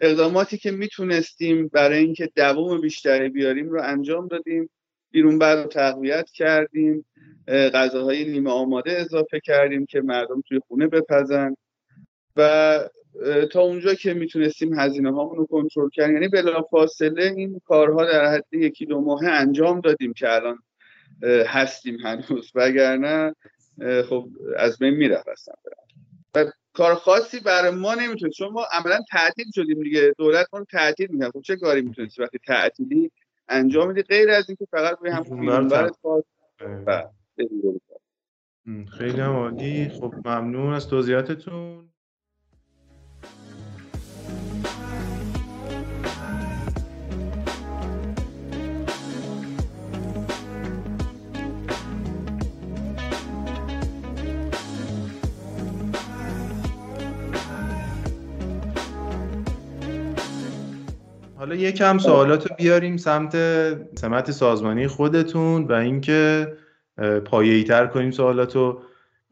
[0.01, 4.69] اقداماتی که می‌تونستیم برای اینکه دوام بیشتری بیاریم رو انجام دادیم.
[5.11, 7.05] بیرون بعد تقویت کردیم.
[7.47, 11.55] غذاهای نیمه آماده اضافه کردیم که مردم توی خونه بپزن.
[12.37, 12.79] و
[13.51, 16.13] تا اونجا که می‌تونستیم هزینه هامون رو کنترل کردیم.
[16.13, 20.59] یعنی بلا فاصله این کارها در حد یکی دو ماه انجام دادیم که الان
[21.47, 22.51] هستیم هنوز.
[22.55, 23.35] وگرنه
[24.09, 25.49] خب از بین می‌رفت
[26.35, 28.37] و کار خاصی برای ما نمی‌تونست.
[28.37, 30.13] چون ما عملا تعطیل شدیم دیگه.
[30.17, 33.11] دولت ما تعطیل می‌کنه خب چه کاری می‌تونست وقتی تعطیلی
[33.49, 35.23] انجام میدی؟ غیر از اینکه فقط روی هم
[38.97, 39.89] خیلی عالی.
[39.89, 41.90] خب ممنون از توضیحاتتون.
[61.41, 63.35] حالا یکم سوالات رو بیاریم سمت
[63.97, 66.47] سمت سازمانی خودتون و اینکه
[67.25, 68.81] پایه‌ای تر کنیم سوالات رو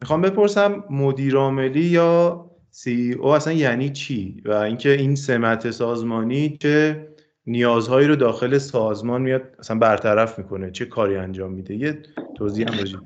[0.00, 6.58] می‌خوام بپرسم مدیر عاملی یا سی او اصلا یعنی چی؟ و اینکه این سمت سازمانی
[6.60, 7.08] چه
[7.46, 12.02] نیازهایی رو داخل سازمان میاد اصلا برطرف می‌کنه چه کاری انجام میده؟ یه
[12.36, 12.98] توضیح هم راجع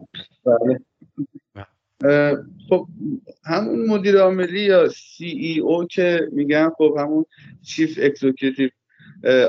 [0.45, 0.81] بله.
[2.69, 2.87] خب
[3.45, 7.25] همون مدیر عاملی یا سی ای او که میگن خب همون
[7.63, 8.69] چیف اکزیکیتیو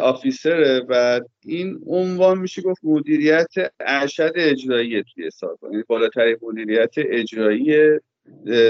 [0.02, 8.00] آفیسره و این عنوان میشه گفت مدیریت ارشد اجرایی توی سازمان یعنی بالاترین مدیریت اجرایی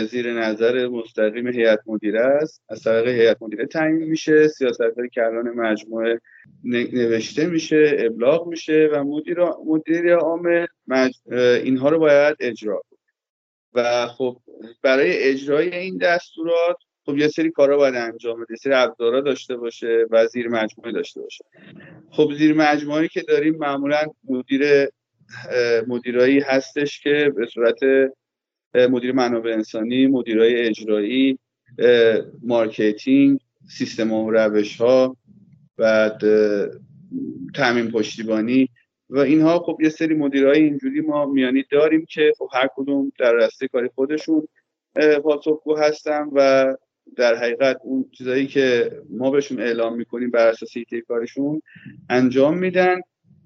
[0.09, 2.61] زیر نظر مستقیم هیئت مدیره است.
[2.69, 6.21] از طریق هیئت مدیره تعیین میشه سیاست های کلان مجموعه
[6.63, 10.67] نوشته میشه ابلاغ میشه و مدیر مدیر عام
[11.63, 12.81] اینها رو باید اجرا
[13.73, 14.37] و خب
[14.81, 20.05] برای اجرای این دستورات خب یه سری کارا باید انجام بده سری ابزارا داشته باشه
[20.09, 21.45] و زیر مجموعه داشته باشه.
[22.09, 24.89] خب زیر مجموعه که داریم معمولا مدیر
[25.87, 27.79] مدیرایی هستش که به صورت
[28.73, 31.39] مدیر منابع انسانی مدیرای اجرایی
[32.43, 35.17] marketing سیستم و روش ها
[35.77, 36.21] بعد
[37.55, 38.69] تامین پشتیبانی
[39.09, 39.59] و اینها.
[39.59, 43.89] خب یه سری مدیرای اینجوری ما میانی داریم که خب هر کدوم در راستای کاری
[43.95, 44.47] خودشون
[45.23, 46.75] پاسخگو هستن و
[47.17, 50.73] در حقیقت اون چیزایی که ما بهشون اعلام می‌کنیم بر اساس
[51.07, 51.61] کارشون
[52.09, 53.01] انجام میدن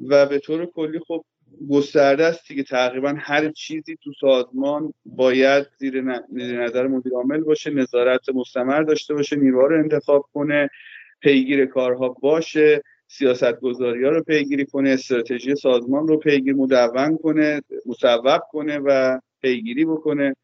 [0.08, 1.26] و به طور کلی خب
[1.70, 8.30] گسترده است که تقریبا هر چیزی تو سازمان باید زیر نظر مدیر عامل باشه نظارت
[8.30, 10.70] مستمر داشته باشه نیروها رو انتخاب کنه
[11.22, 17.62] پیگیر کارها باشه سیاست گذاری ها رو پیگیری کنه استراتژی سازمان رو پیگیر مدون کنه
[17.86, 20.36] مصوب کنه و پیگیری بکنه.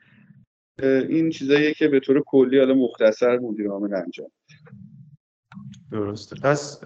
[0.84, 4.32] این چیزاییه که به طور کلی حالا مختصر مدیر عامل انجام
[5.92, 6.36] درسته.
[6.44, 6.82] پس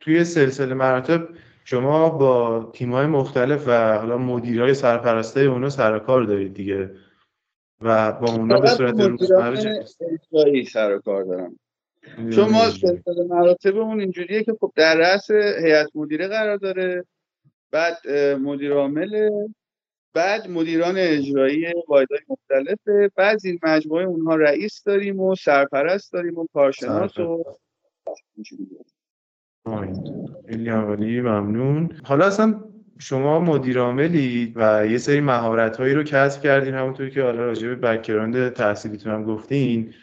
[0.00, 1.28] توی سلسله مراتب
[1.64, 6.90] شما با تیم های مختلف و حالا مدیرای سرپرسته اونا سر کار دارید دیگه
[7.80, 9.84] و با اونا به صورت روزمره
[10.72, 11.58] سر کار دارم.
[12.30, 15.30] چون ما سلسله مراتب اون اینجوریه که خب در رأس
[15.64, 17.04] هیئت مدیره قرار داره
[17.70, 18.10] بعد
[18.40, 19.30] مدیر عامل
[20.14, 26.46] بعد مدیران اجرایی واحدهای مختلفه بعد این مجموعه اونها رئیس داریم و سرپرست داریم و
[26.52, 27.44] کارشناس و
[30.48, 31.88] خیلی عالی ممنون.
[32.04, 32.64] حالا اصلا
[32.98, 37.68] شما مدیر عاملی و یه سری مهارت هایی رو کسب کردین همونطوری که حالا راجع
[37.68, 39.94] به background تحصیلیتون هم گفتین.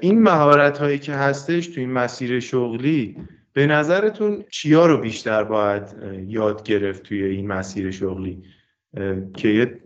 [0.00, 3.16] این مهارت هایی که هستش تو این مسیر شغلی
[3.52, 5.82] به نظرتون چیا رو بیشتر باید
[6.26, 8.42] یاد گرفت توی این مسیر شغلی؟
[9.36, 9.80] که یه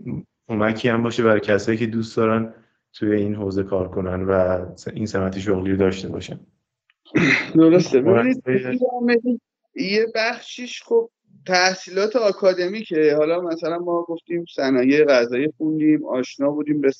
[0.49, 2.55] کمکی هم باشه برای کسایی که دوست دارن
[2.93, 6.41] توی این حوزه کار کنن و این سمت شغلی رو داشته باشن.
[7.55, 8.05] درسته.
[9.75, 11.11] یه بخشیش خب
[11.47, 12.13] تحصیلات
[12.87, 16.91] که حالا مثلا ما گفتیم صنایع غذایی خوندیم آشنا بودیم به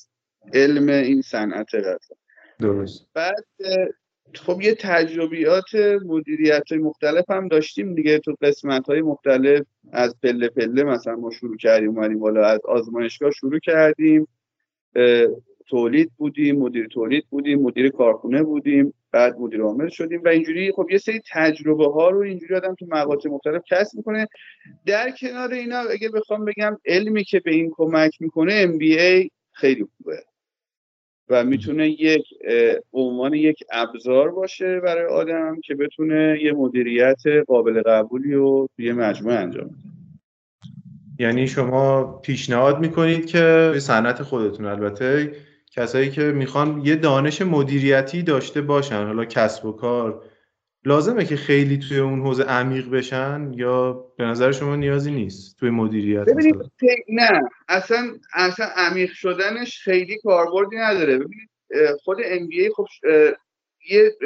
[0.53, 2.15] علم این صنعت غذا.
[2.59, 3.07] درست.
[3.13, 3.45] بعد
[4.33, 8.19] خب یه تجربیات مدیریت های مختلف هم داشتیم دیگه.
[8.19, 13.31] تو قسمت های مختلف از پله پله مثلا ما شروع کردیم اومدیم بالا از آزمایشگاه
[13.31, 14.27] شروع کردیم.
[15.67, 20.21] تولید بودیم مدیر تولید بودیم مدیر کارخونه بودیم بعد مدیر عامل شدیم.
[20.25, 24.27] و اینجوری خب یه سری تجربه ها رو اینجوری آدم تو مقاطع مختلف کسب می‌کنه.
[24.85, 30.30] در کنار اینا اگه بخوام بگم علمی که به این کمک می‌کنه MBA خیلی خوبه.
[31.31, 32.23] و می‌تونه یک
[32.93, 39.35] عنوان یک ابزار باشه برای آدم که بتونه یه مدیریت قابل قبولی رو توی مجموعه
[39.35, 39.75] انجام بده.
[41.19, 45.31] یعنی شما پیشنهاد می‌کنید که صنعت خودتون البته
[45.71, 50.23] کسایی که می‌خوان یه دانش مدیریتی داشته باشن حالا کسب و کار
[50.85, 55.69] لازمه که خیلی توی اون حوزه عمیق بشن یا به نظر شما نیازی نیست توی
[55.69, 56.55] مدیریت ببینید
[57.09, 57.49] نه.
[57.67, 61.17] اصلا اصلا عمیق شدنش خیلی کاربردی نداره.
[61.17, 61.49] ببینید
[62.03, 62.85] خود MBA خب
[63.89, 64.17] یه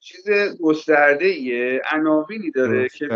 [0.00, 0.24] چیز
[0.60, 3.08] گسترده ایه عناوینی داره که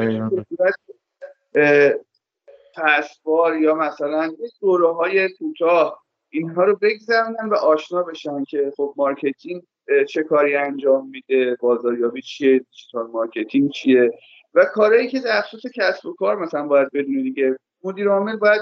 [2.77, 9.63] پسبار یا مثلا دوره های کوتاه اینها رو بگذرونن و آشنا بشن که خب marketing
[10.09, 14.11] چه کاری انجام میده بازاریابی چیه digital marketing چیه؟
[14.55, 17.57] و کارهایی که در خصوص کسب و کار مثلا باید بدونه دیگه.
[17.85, 18.61] مدیر عامل باید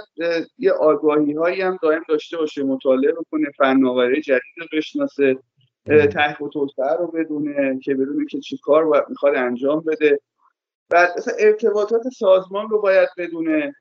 [0.59, 5.39] یه آگاهی هایی هم دائم داشته باشه مطالعه بکنه فناوری جدید رو بشناسه
[5.87, 10.21] تحقیق و توسعه رو بدونه که بدونه که چی کار باید می‌خواد انجام بده.
[10.91, 13.75] بعد مثلا ارتباطات سازمان رو باید بدونه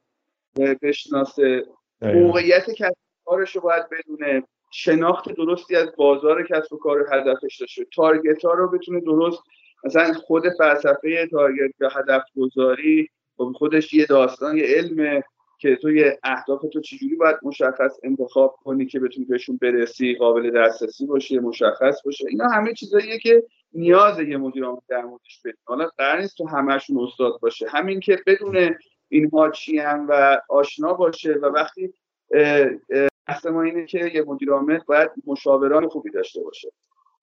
[0.81, 1.65] بشناسه.
[2.01, 4.43] موقعیت کسب کارش رو باید بدونه.
[4.77, 7.85] شناخت درستی از بازار کسب و کار هدفش داشته.
[7.95, 9.43] تارگت ها رو بتونه درست
[9.83, 15.23] مثلا خود فلسفه تارگت یا هدف گذاری خب خودش یه داستان یه علمه
[15.59, 20.51] که تو یه اهداف تو چجوری باید مشخص انتخاب کنی که بتونی بهشون برسی قابل
[20.51, 22.25] دسترسی باشه مشخص باشه.
[22.29, 27.03] اینا همه چیزاییه که نیاز یه مدیر در موردش بدون حالا قرار نیست تو همشون
[27.03, 27.65] استاد باشه.
[27.69, 28.75] همین که بدون
[29.09, 31.93] اینها چی و آشنا باشه و وقتی
[33.27, 36.71] بحث ما اینه که یه مدیر عامل باید مشاوران خوبی داشته باشه.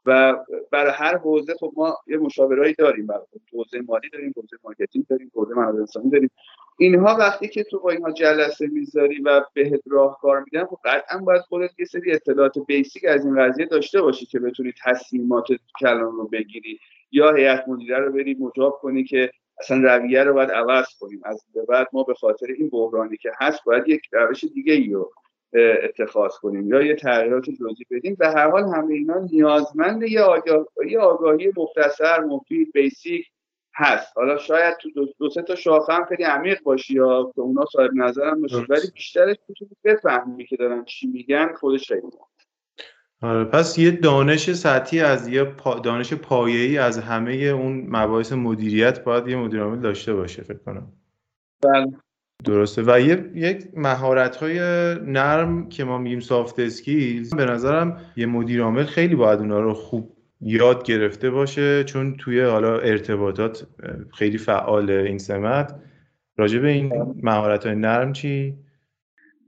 [0.07, 0.37] و
[0.71, 5.31] برای هر حوزه خب ما یه مشاورایی داریم برای حوزه مالی داریم حوزه marketing داریم
[5.35, 6.31] حوزه منابع انسانی داریم.
[6.79, 11.43] اینها وقتی که تو با اینها جلسه می‌ذاری و بهت راهکار میدن خب قطعا باید
[11.43, 15.47] خودت یه سری اطلاعات basic از این قضیه داشته باشی که بتونی تصمیمات
[15.81, 16.79] کلان رو بگیری
[17.13, 21.21] یا هیئت مدیره رو بری مجاب کنی که اصلا رویه رو باید عوض کنیم.
[21.25, 25.13] از بعد ما به خاطر این بحرانی که هست باید یک روش دیگه ای رو
[25.55, 28.15] اتخاذ کنیم یا یه تغییرات جزئی بدیم.
[28.15, 30.67] به هر حال همه اینا نیازمند یه, آگاه...
[30.89, 33.27] یه آگاهی مختصر مفید بیسیک
[33.75, 34.13] هست.
[34.17, 37.65] حالا شاید تو دو, دو سه تا شاخه هم خیلی عمیق باشی یا که اونا
[37.73, 38.57] صاحب نظرم باشه.
[38.57, 42.03] ولی بیشترش می‌تونی بفهمی که دارن چی میگن خودش خیلی
[43.23, 45.79] آره پس یه دانش سطحی از یه پا...
[45.79, 50.93] دانش پایه‌ای از همه اون مباحث مدیریت باید یه مدیر عامل داشته باشه فکر کنم.
[51.63, 51.93] بله.
[52.45, 52.83] درسته.
[52.87, 54.59] و یه یک مهارت های
[54.95, 59.75] نرم که ما میگیم soft skills به نظرم یه مدیر عامل خیلی باید اونا رو
[59.75, 63.67] خوب یاد گرفته باشه چون توی حالا ارتباطات
[64.15, 65.75] خیلی فعال این سمت.
[66.37, 68.55] راجع به این مهارت های نرم چی؟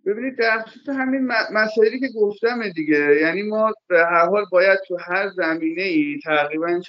[0.06, 3.16] ببینید در خصوص همین مسائلی که گفتم دیگه.
[3.20, 6.80] یعنی ما به هر حال باید تو هر زمینه ای تقریبا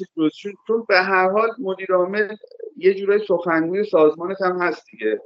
[0.67, 2.35] چون به هر حال مدیر عامل
[2.77, 5.21] یه جورای سخنگوی سازمانت هم هست دیگه.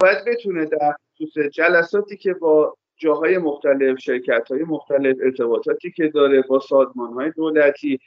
[0.00, 6.42] باید بتونه در خصوص جلساتی که با جاهای مختلف شرکت های مختلف ارتباطاتی که داره
[6.42, 7.98] با سازمان های دولتی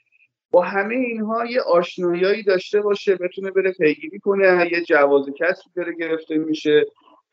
[0.51, 4.69] با همه اینها یه آشنایی داشته باشه بتونه بره پیگیری کنه.
[4.71, 6.85] یه جواز کسب داره گرفته میشه.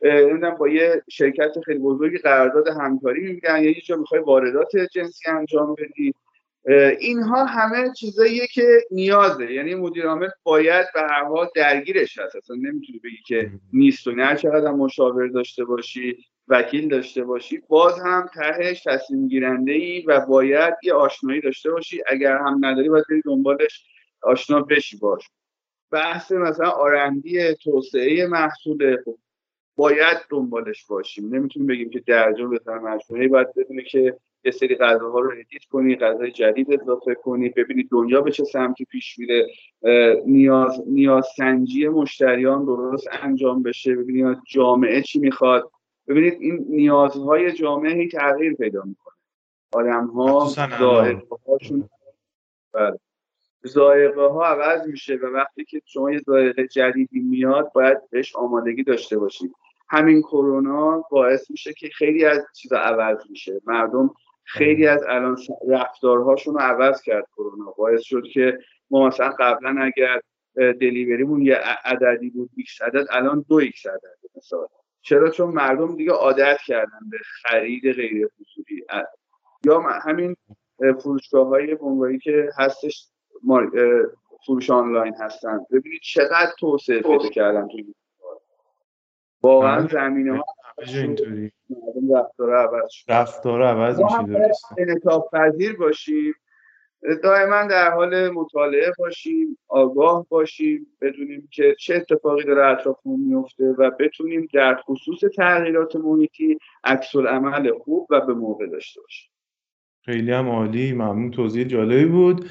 [0.03, 5.31] نمی‌دونم با یه شرکت خیلی بزرگی قرارداد همکاری میگن یا یه جا می‌خوای واردات جنسی
[5.31, 6.15] انجام بدی.
[7.01, 9.53] اینها همه چیزاییه که نیازه.
[9.53, 12.37] یعنی مدیر عامل باید به هر حال درگیرش هست.
[12.37, 14.37] اصلا نمی‌تونی بگی که نیست و نه.
[14.37, 20.75] چقدر مشاور داشته باشی وکیل داشته باشی باز هم تهش تصمیم گیرنده ای و باید
[20.83, 22.03] یه آشنایی داشته باشی.
[22.07, 23.85] اگر هم نداری باید بری دنبالش
[24.23, 25.29] آشنا بشی باش.
[25.91, 29.19] بحث مثلا آرندی توسعه محصول خب
[29.79, 31.35] باید دنبالش باشیم.
[31.35, 35.97] نمی‌تونیم بگیم که درجا بزن مجموعه باید بدونه که یه سری غذاها رو ادیت کنی
[35.97, 39.47] غذای جدید اضافه کنی ببینید دنیا به چه سمتی پیش میره.
[40.27, 43.97] نیاز نیاز سنجی مشتریان درست انجام بشه.
[43.97, 45.71] ببینید جامعه چی می‌خواد.
[46.09, 49.15] ببینید این نیازهای جامعه هی تغییر پیدا می‌کنه.
[49.73, 50.49] آدم ها
[51.49, 51.89] هاشون
[52.73, 52.99] بله.
[53.67, 58.83] ذائقه ها عوض میشه و وقتی که شما یه ذائقه جدیدی میاد باید بهش آمادگی
[58.83, 59.53] داشته باشید.
[59.91, 63.61] همین کرونا باعث میشه که خیلی از چیزا عوض میشه.
[63.67, 65.37] مردم خیلی از الان
[65.69, 67.75] رفتارهاشون رو عوض کرد کرونا.
[67.79, 68.59] باعث شد که
[68.91, 70.21] ما مثلا قبلا اگر
[70.57, 74.37] دلیوریمون یه عددی بود x عدد الان دو x عدد.
[74.37, 74.67] مثلا
[75.03, 78.85] چرا؟ چون مردم دیگه عادت کردن به خرید غیر حضوری.
[79.65, 80.37] یا همین
[81.03, 83.09] فروشگاه های که هستش
[84.47, 85.59] فروش آنلاین هستن.
[85.73, 87.95] ببینید چقدر توسعه پیدا کردن توی
[89.43, 89.87] واقعا.
[89.87, 90.45] زمینه ها
[90.79, 91.53] اینطوری.
[92.15, 96.35] رفتار عوض رفتار عوض میشه درست پذیر باشیم.
[97.23, 103.91] دائما در حال مطالعه باشیم آگاه باشیم بدونیم که چه اتفاقی داره اطرافمون میفته و
[103.91, 109.31] بتونیم در خصوص تغییرات محیطی عکس عمل خوب و به موقع داشته باشیم.
[110.05, 111.31] خیلی هم عالی ممنون.
[111.31, 112.45] توضیح جالبی بود.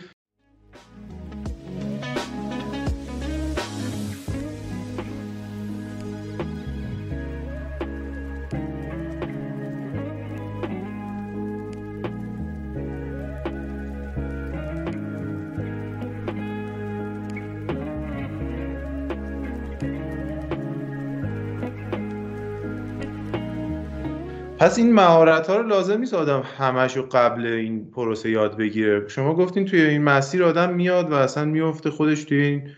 [24.59, 29.07] پس این مهارت ها رو لازم نیست آدم همش رو قبل این پروسه یاد بگیره.
[29.07, 32.69] شما گفتین توی این مسیر آدم میاد و اصلا میفته خودش توی این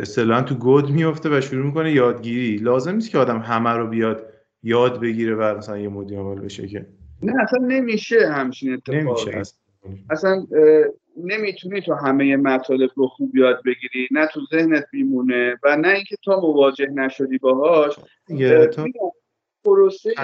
[0.00, 2.56] اصطلاحا تو گود میفته و شروع می‌کنه یادگیری.
[2.56, 6.68] لازم نیست که آدم همه رو بیاد یاد بگیره و مثلا یه مدیر عامل بشه
[6.68, 6.86] که.
[7.22, 8.98] نه اصلا نمیشه همچین اتفاقی.
[8.98, 9.58] نمیشه اصلا,
[10.10, 10.46] اصلا
[11.24, 14.08] نمی‌تونی تو همه مطالب رو خوب یاد بگیری.
[14.10, 17.96] نه تو ذهنت میمونه و نه اینکه تا مواجه نشدی باهاش.
[19.66, 20.14] پروسه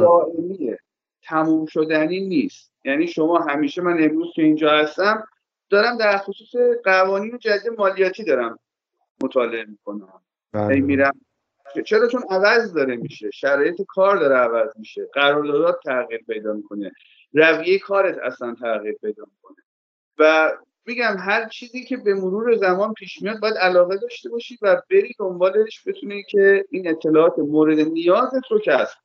[0.00, 0.78] دائمیه.
[1.22, 2.72] تموم شدنی نیست.
[2.84, 5.24] یعنی شما همیشه من امروز که اینجا هستم
[5.70, 8.58] دارم در خصوص قوانین جدید مالیاتی دارم
[9.22, 10.22] مطالعه می‌کنم.
[10.52, 10.80] بله.
[10.80, 11.20] میرم.
[11.86, 13.30] چرا؟ چون عوض داره میشه.
[13.30, 15.08] شرایط کار داره عوض میشه.
[15.14, 16.92] قراردادات تغییر پیدا می‌کنه.
[17.32, 19.64] رویه کارت اصلا تغییر پیدا می‌کنه.
[20.18, 20.52] و
[20.90, 25.14] میگم هر چیزی که به مرور زمان پیش میاد باید علاقه داشته باشی و بری
[25.18, 28.98] دنبالش بتونی که این اطلاعات مورد نیازت رو کسب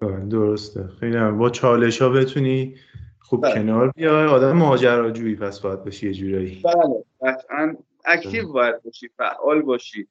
[0.00, 0.88] بله، درسته.
[1.00, 1.38] خیلی هم.
[1.38, 2.76] با چالش ها بتونی
[3.18, 3.54] خوب بله.
[3.54, 4.26] کنار بیای.
[4.26, 6.62] آدم ماجراجویی پس باید باشی یه جورایی.
[6.64, 7.04] بله.
[7.22, 8.52] قطعا اکتیو بله.
[8.52, 10.08] باید باشی فعال باشی.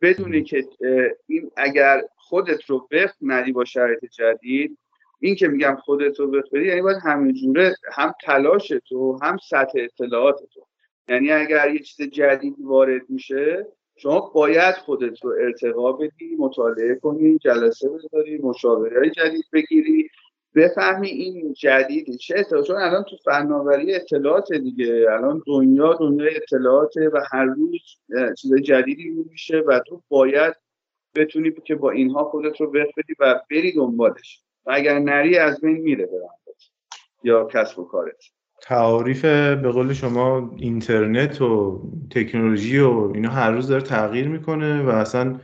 [0.00, 0.64] بدونی که
[1.26, 4.78] این اگر خودت رو وفق ندی با شرایط جدید
[5.20, 9.78] این که میگم خودت رو بخبری یعنی باید همه جوره هم تلاش تو هم سطح
[9.78, 10.66] اطلاعات تو.
[11.08, 17.38] یعنی اگر یه چیز جدیدی وارد میشه شما باید خودت رو ارتقا بدی مطالعه کنی
[17.38, 20.10] جلسه بذاری مشاوره های جدید بگیری
[20.54, 27.20] بفهمی این جدید چه چون الان تو فناوری اطلاعات دیگه الان دنیا دنیای اطلاعاته و
[27.32, 27.80] هر روز
[28.38, 30.54] چیز جدیدی میشه و تو باید
[31.14, 34.45] بتونی که با اینها خودت رو بخبری و بری دنبالش.
[34.66, 36.62] و اگر نری از بین میره برندت
[37.22, 38.24] یا کسب و کارت.
[38.62, 44.88] تعاریف به قول شما اینترنت و تکنولوژی و اینا هر روز داره تغییر می‌کنه و
[44.88, 45.40] اصلا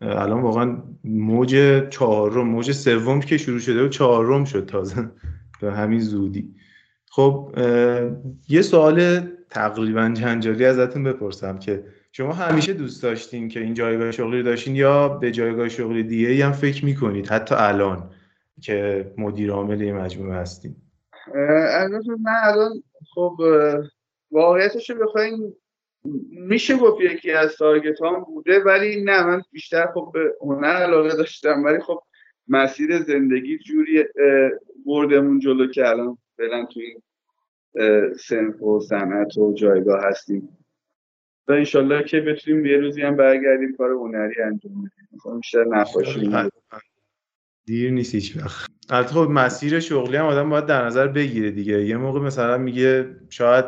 [0.00, 5.10] الان واقعا موج چهارم موج سوم که شروع شده و چهارم شد تازه
[5.60, 6.54] به همین زودی.
[7.10, 7.54] خب
[8.48, 9.20] یه سوال
[9.50, 15.08] تقریبا جنجالی ازتون بپرسم که شما همیشه دوست داشتین که این جایگاه شغلی داشتین یا
[15.08, 18.10] به جایگاه شغلی دیگه هم فکر می‌کنید حتی الان؟
[18.60, 20.76] که مدیر عامل این مجموعه هستین
[22.20, 22.82] من الان
[23.14, 23.36] خب
[24.30, 25.54] واقعیتش رو بخواین
[26.30, 31.16] میشه گفت یکی از تارگت هم بوده ولی نه من بیشتر خب به هنر علاقه
[31.16, 32.02] داشتم ولی خب
[32.48, 34.04] مسیر زندگی جوری
[34.86, 37.02] بردمون جلو که الان فعلا توی این
[38.14, 40.48] سنف و صنعت و جایگاه هستیم.
[41.48, 45.38] و انشالله که بتونیم یه روزی هم برگردیم کار هنری انجام بدیم.
[45.40, 46.30] بیشتر نقاشی
[47.66, 48.70] دیر نیست هیچ وقت.
[48.90, 51.86] البته خب مسیر شغلی هم آدم باید در نظر بگیره دیگه.
[51.86, 53.64] یه موقع مثلا میگه شاید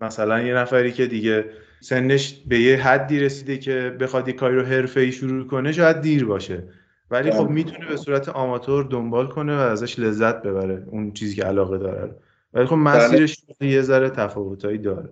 [0.00, 1.44] مثلا یه نفری که دیگه
[1.80, 6.24] سنش به یه حدی رسیده که بخواد یه کاری رو حرفه‌ای شروع کنه شاید دیر
[6.24, 6.62] باشه.
[7.10, 11.44] ولی خب می‌تونه به صورت آماتور دنبال کنه و ازش لذت ببره اون چیزی که
[11.44, 12.16] علاقه داره
[12.52, 13.70] ولی خب مسیرش بله.
[13.70, 15.08] یه ذره تفاوتایی داره.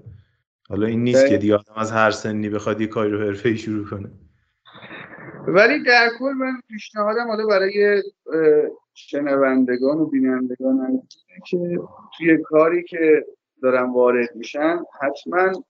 [0.68, 1.39] حالا این نیست که بله.
[1.39, 4.09] دیگه آدم از هر سنی بخواد یه کاری رو حرفه‌ای شروع کنه.
[5.47, 8.03] ولی در کل من پیشنهادم حالا برای
[8.95, 11.03] شنوندگان و بینندگان
[11.47, 11.78] که
[12.16, 13.26] توی کاری که
[13.62, 15.64] دارن وارد میشن حتما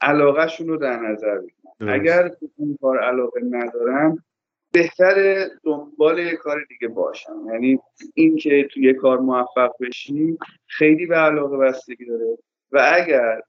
[0.00, 1.94] علاقهشون رو در نظر بگیرن.
[1.94, 4.18] اگر اون کار علاقه ندارن
[4.72, 7.32] بهتر دنبال یه کار دیگه باشن.
[7.52, 7.78] یعنی
[8.14, 12.38] این که توی کار موفق بشی خیلی به علاقه بستگی داره.
[12.72, 13.42] و اگر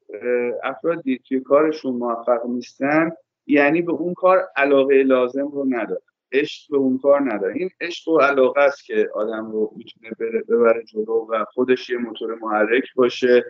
[0.63, 3.11] افرادی توی کارشون موفق نیستن
[3.47, 6.01] یعنی به اون کار علاقه لازم رو نداره.
[6.31, 7.53] عشق به اون کار نداره.
[7.55, 10.11] این عشق و علاقه است که آدم رو می‌تونه
[10.49, 13.45] ببره جلو و خودش یه موتور محرک باشه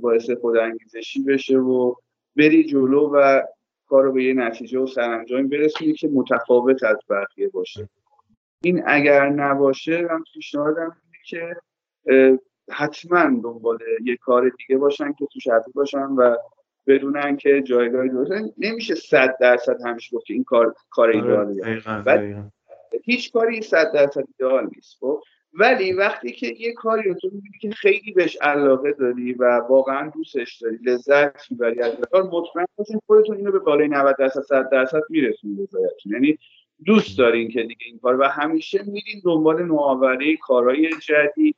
[0.00, 1.94] باعث خود انگیزشی بشه و
[2.36, 3.42] بری جلو و
[3.86, 7.88] کار رو به یه نتیجه و سرانجام برسونی که متفاوت از بقیه باشه.
[8.62, 10.96] این اگر نباشه من پیشنهادم
[11.26, 11.56] که
[12.70, 16.36] حتما دنبال یه کار دیگه باشن که تو شرطی باشن و
[16.86, 22.44] بدونن که جایگاهی درست نمیشه صد درصد همیشه گفت این کار کار آره، ایدالیه
[23.04, 25.22] هیچ کاری صد درصد ایدال نیست خب؟
[25.52, 30.10] ولی وقتی که یه کاری رو تو می‌بینی که خیلی بهش علاقه داری و واقعا
[30.10, 34.70] دوستش داری لذت می‌بری از کار مطمئن باشین خودتون اینو به بالای 90 درصد 100
[34.70, 36.38] درصد میرسونید رضایتتون یعنی
[36.84, 41.56] دوست دارین که دیگه این کار و همیشه میرین دنبال نوآوری کارهای جدید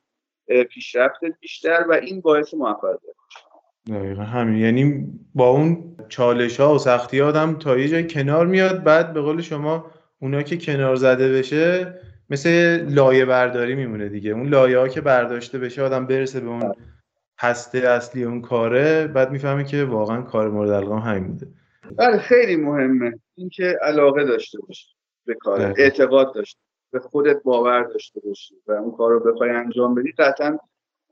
[0.69, 2.99] پیشرفت بیشتر و این باعث موفقیت
[3.89, 4.57] دقیقا همین.
[4.57, 9.21] یعنی با اون چالش ها و سختی آدم تا یه جای کنار میاد بعد به
[9.21, 9.85] قول شما
[10.19, 11.93] اونا که کنار زده بشه
[12.29, 12.49] مثل
[12.89, 14.31] لایه برداری میمونه دیگه.
[14.31, 16.71] اون لایه ها که برداشته بشه آدم برسه به اون
[17.39, 21.47] هسته اصلی اون کاره بعد می‌فهمه که واقعا کار مورد علاقه همین بوده.
[21.97, 24.87] بله خیلی مهمه اینکه علاقه داشته باشی
[25.25, 26.59] به کار اعتقاد داشته
[26.91, 30.57] به خودت باور داشته باشی و اون کار رو بخوای انجام بدی قطعا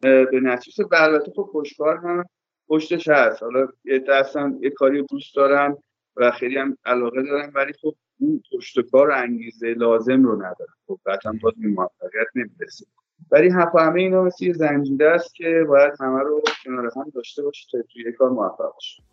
[0.01, 2.26] به نتیجه البته خب خوشکار هم
[2.68, 5.78] پشتش هست حالا یه دستن یه کاری دوست دارن
[6.16, 10.74] و خیلی هم علاقه دارن ولی خب اون پشت کار انگیزه لازم رو ندارن.
[10.88, 12.86] خب قطعا باز به موفقیت نمی‌رسه
[13.32, 17.68] ولی همه اینا مثل یه زنجیره است که باید همه رو کنار هم داشته باشی
[17.72, 19.03] تا توی کار موفق باشی.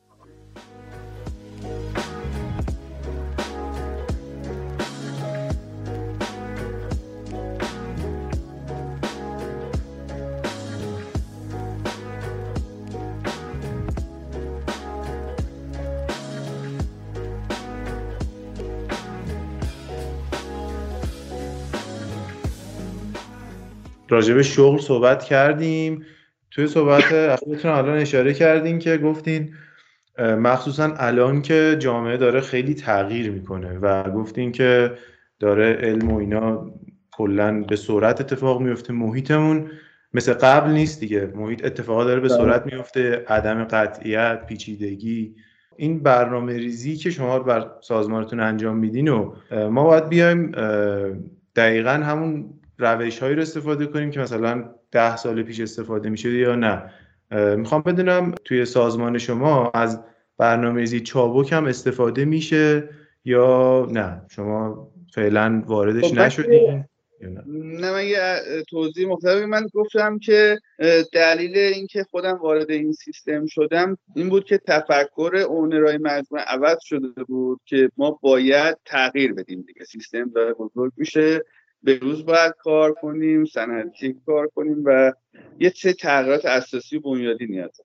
[24.13, 26.05] راجب شغل صحبت کردیم.
[26.51, 29.55] توی صحبت اخیرتون الان اشاره کردین که گفتین
[30.19, 34.93] مخصوصا الان که جامعه داره خیلی تغییر می‌کنه و گفتین که
[35.41, 36.71] داره علم و اینا
[37.13, 39.71] کلا به سرعت اتفاق میفته محیطمون.
[40.15, 41.33] مثل قبل نیست دیگه.
[41.35, 42.37] محیط اتفاقا داره به بله.
[42.37, 45.35] سرعت میفته عدم قطعیت پیچیدگی.
[45.77, 49.35] این برنامه ریزی که شما بر سازمانتون انجام میدین و
[49.71, 50.53] ما باید بیایم
[51.57, 52.51] دقیقا همون
[52.83, 56.91] روش هایی رو استفاده کنیم که مثلا ده سال پیش استفاده میشه یا نه.
[57.57, 60.01] می‌خوام بدونم توی سازمان شما از
[60.39, 62.89] برنامه‌ریزی چابک هم استفاده میشه
[63.25, 66.85] یا نه؟ شما فعلا واردش خب نشدین
[67.23, 68.39] نه؟ من یه
[68.71, 70.59] توضیح مختلفی من گفتم که
[71.13, 77.25] دلیل اینکه خودم وارد این سیستم شدم این بود که تفکر اونرای مجموعه عوض شده
[77.29, 79.85] بود که ما باید تغییر بدیم دیگه.
[79.85, 81.45] سیستم داره بزرگ میشه.
[81.83, 85.13] به روز باید کار کنیم سنتی کار کنیم و
[85.59, 87.81] یه سه تغییرات اساسی بنیادی نیاز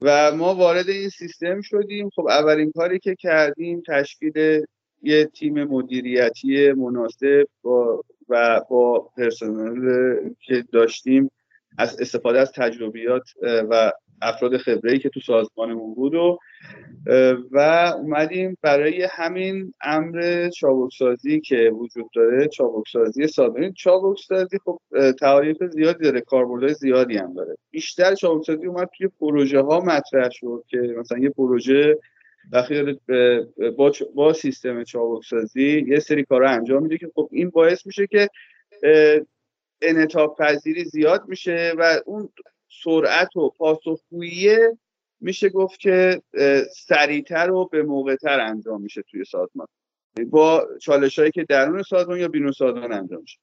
[0.00, 2.10] و ما وارد این سیستم شدیم.
[2.10, 4.62] خب اولین کاری که کردیم تشکیل
[5.02, 11.30] یه تیم مدیریتی مناسب با و با پرسنل که داشتیم
[11.78, 13.92] از استفاده از تجربیات و
[14.22, 16.38] افراد خبره که تو سازمانمون بود و
[17.50, 17.58] و
[17.96, 24.78] اومدیم برای همین امر چابکسازی که وجود داره چابکسازی سازمانی چابکسازی خب
[25.20, 27.56] تعاریف زیادی داره کاربردهای زیادی هم داره.
[27.70, 31.98] بیشتر چابکسازی اومد توی پروژه ها مطرح شد که مثلا یه پروژه
[32.52, 33.00] وقتی
[33.76, 38.28] با, با سیستم چابکسازی یه سری کارا انجام میده که خب این باعث میشه که
[39.82, 42.28] انعطاف پذیری زیاد میشه و اون
[42.82, 44.56] سرعت و پاسخگویی
[45.20, 46.22] میشه گفت که
[46.86, 49.66] سریعتر و به موقعتر انجام میشه توی سازمان.
[50.30, 53.38] با چالش هایی که درون سازمان یا بیرون سازمان انجام میشه.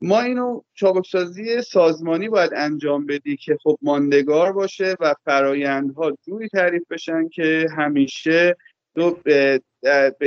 [0.00, 6.82] ما اینو چابکسازی سازمانی باید انجام بدی که خب ماندگار باشه و فرایندها جوری تعریف
[6.90, 8.56] بشن که همیشه
[8.94, 9.60] تو به,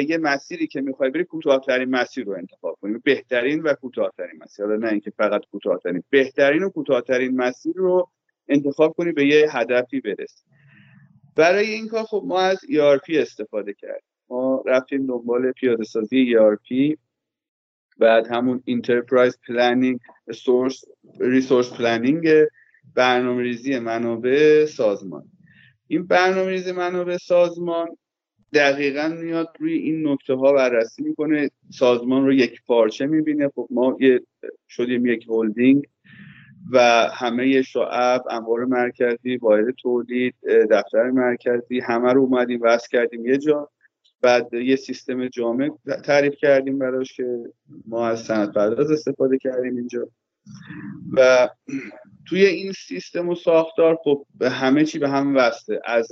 [0.07, 2.97] یه مسیری که می‌خوای بری کوتاهترین مسیر رو انتخاب کنی.
[3.03, 4.65] بهترین و کوتاهترین مسیر.
[4.65, 8.09] حالا نه اینکه فقط کوتاهترین بهترین و کوتاهترین مسیر رو
[8.49, 10.43] انتخاب کنی به یه هدفی برسی.
[11.35, 14.09] برای این کار خب ما از ERP استفاده کردیم.
[14.29, 16.97] ما رفتیم دنبال پیاده سازی ERP
[17.97, 19.99] بعد همون enterprise planning
[20.33, 20.83] source
[21.19, 22.27] resource planning
[22.95, 25.23] برنامه ریزی منابع سازمان.
[25.87, 27.97] این برنامه ریزی منابع سازمان
[28.53, 31.49] دقیقا میاد روی این نکته ها بررسی می‌کنه.
[31.69, 33.49] سازمان رو یک پارچه می‌بینه.
[33.55, 34.21] خب ما یه
[34.67, 35.87] شدیم یک هولدینگ
[36.71, 36.79] و
[37.13, 40.35] همه شعب انبار مرکزی واحد تولید
[40.71, 43.69] دفتر مرکزی همه رو اومدیم وصل کردیم یه جا.
[44.21, 45.69] بعد یه سیستم جامع
[46.03, 47.43] تعریف کردیم براش که
[47.87, 50.07] ما از سند پرداز استفاده کردیم اینجا.
[51.13, 51.49] و
[52.29, 55.79] توی این سیستم و ساختار خب همه چی به هم وصله.
[55.85, 56.07] از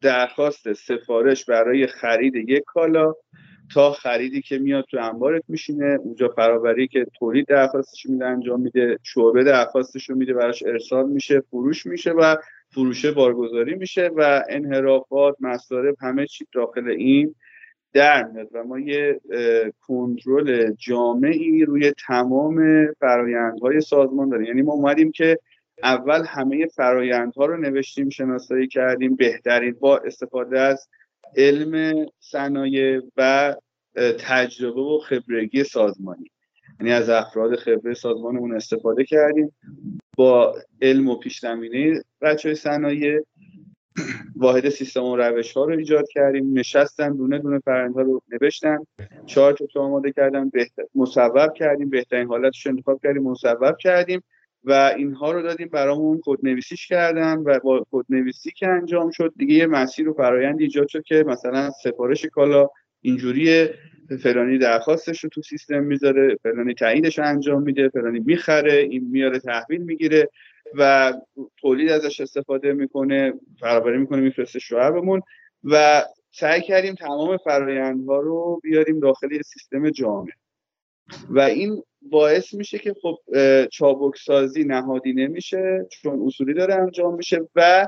[0.00, 3.14] درخواست سفارش برای خرید یک کالا
[3.74, 8.98] تا خریدی که میاد تو انبارت میشینه اونجا فرابری که تولید درخواستش میده انجام میده
[9.02, 12.36] شعبه درخواستش رو میده براش ارسال میشه فروش میشه و
[12.74, 17.34] فروشه بارگذاری میشه و انحرافات مصارف همه چی داخل این
[17.92, 19.20] در میاد و ما یه
[19.80, 24.46] کنترل جامعی روی تمام فرایندهای سازمان داریم.
[24.46, 25.38] یعنی ما اومدیم که
[25.82, 30.88] اول همه فرایندها رو نوشتیم شناسایی کردیم بهترین با استفاده از
[31.36, 33.54] علم صنایع و
[34.18, 36.30] تجربه و خبرگی سازمانی.
[36.80, 39.52] یعنی از افراد خبره سازمانمون استفاده کردیم
[40.16, 43.20] با علم و پیش زمینه بچه های صنایع.
[44.36, 46.58] واحد سیستم و روش ها رو ایجاد کردیم.
[46.58, 48.78] نشستن دونه دونه فرنده رو نوشتن.
[49.26, 51.90] چهار تو آماده کردن بهتر مصوب کردیم.
[51.90, 54.22] بهترین حالتش انتخاب کردیم مصوب کردیم.
[54.64, 59.32] و اینها رو دادیم برامون کد نویسیش کردن و با کد نویسی که انجام شد
[59.36, 62.68] دیگه یه مسیر و فرایند ایجاد شد که مثلا سفارش کالا
[63.00, 63.68] اینجوری
[64.22, 69.38] فلانی درخواستش رو تو سیستم می‌ذاره فلانی تاییدش رو انجام میده فلانی می‌خره این میاره
[69.38, 70.28] تحویل می‌گیره
[70.74, 71.12] و
[71.56, 73.32] تولید ازش استفاده می‌کنه
[73.62, 75.22] برابری می‌کنه میفرسته شعبمون
[75.64, 80.30] و سعی کردیم تمام فرایندها رو بیاریم داخل سیستم جامع.
[81.30, 83.18] و این باعث میشه که خب
[83.72, 87.86] چابک سازی نهادی نمیشه چون اصولی داره انجام میشه و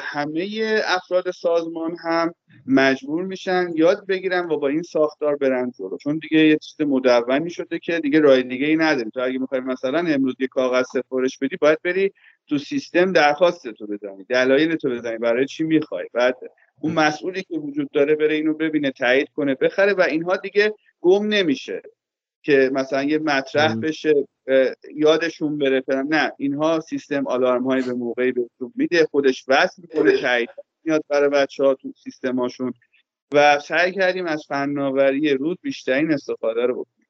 [0.00, 0.48] همه
[0.84, 2.34] افراد سازمان هم
[2.66, 5.96] مجبور میشن یاد بگیرن و با این ساختار برن جلو.
[5.96, 9.60] چون دیگه یه چیز مدونی شده که دیگه راه دیگه ای نداری تو اگه می‌خوای
[9.60, 12.12] مثلا امروز یه کاغذ سفارش بدی باید بری
[12.48, 16.36] تو سیستم درخواست تو بزنی دلایل تو بزنی برای چی می‌خوای؟ بعد
[16.80, 21.26] اون مسئولی که وجود داره بره اینو ببینه تایید کنه بخره و اینها دیگه گم
[21.26, 21.82] نمیشه.
[22.46, 24.14] که مثلا یه مطرح بشه
[24.94, 26.06] یادشون بره فلان.
[26.06, 30.50] نه اینها سیستم آلارم های به موقعی بهشون میده خودش وصل می‌کنه تایید
[30.84, 32.72] میاد برای بچه ها تو سیستماشون
[33.34, 37.08] و سعی کردیم از فناوری روز بیشترین استفاده رو بکنیم.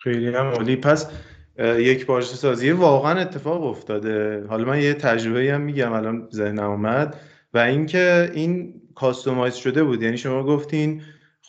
[0.00, 0.76] خیلی هم عالی.
[0.76, 1.10] پس
[1.58, 4.46] یک پارچه سازی واقعا اتفاق افتاده.
[4.46, 7.20] حالا من یه تجربه هم میگم الان ذهنم اومد.
[7.54, 10.02] و اینکه این کاستومایز شده بود.
[10.02, 11.02] یعنی شما گفتین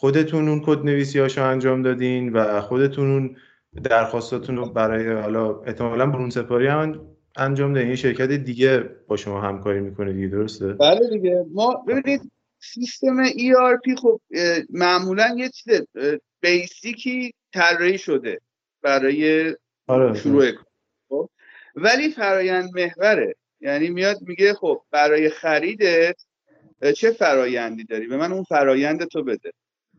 [0.06, 3.36] خودتون اون کد نویسی هاشو انجام دادین و خودتون اون
[3.84, 7.90] درخواستاتون رو برای حالا احتمالا برون سپاری هم انجام دادین.
[7.90, 11.46] یه شرکت دیگه با شما همکاری می‌کنه دیگه درسته؟ بله دیگه.
[11.54, 14.22] ما ببینید سیستم ERP خب
[14.70, 15.82] معمولا یه چیز
[16.42, 18.42] بیسیکی طراحی شده
[18.82, 19.56] برای
[19.88, 20.14] آره.
[20.14, 20.46] شروع
[21.10, 21.30] خب؟
[21.76, 23.36] ولی فرایند محوره.
[23.62, 26.16] یعنی میاد میگه خب برای خریدت
[26.96, 29.52] چه فرایندی داری؟ به من اون فرایند تو بده.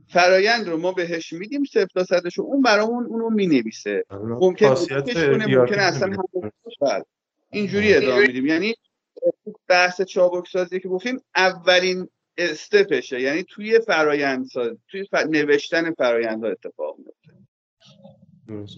[0.09, 4.05] فرایند رو ما بهش میدیم صفر تا صدش اون برامون اونو می‌نویسه.
[4.11, 6.17] ممکن ممکن اصلا.
[7.51, 8.47] اینجوری ادامه میدیم.
[8.47, 8.75] یعنی
[9.69, 13.21] بحث چابک سازی که گفتیم اولین استپشه.
[13.21, 17.37] یعنی توی فرایند ساز توی نوشتن فرایند ها اتفاق میفته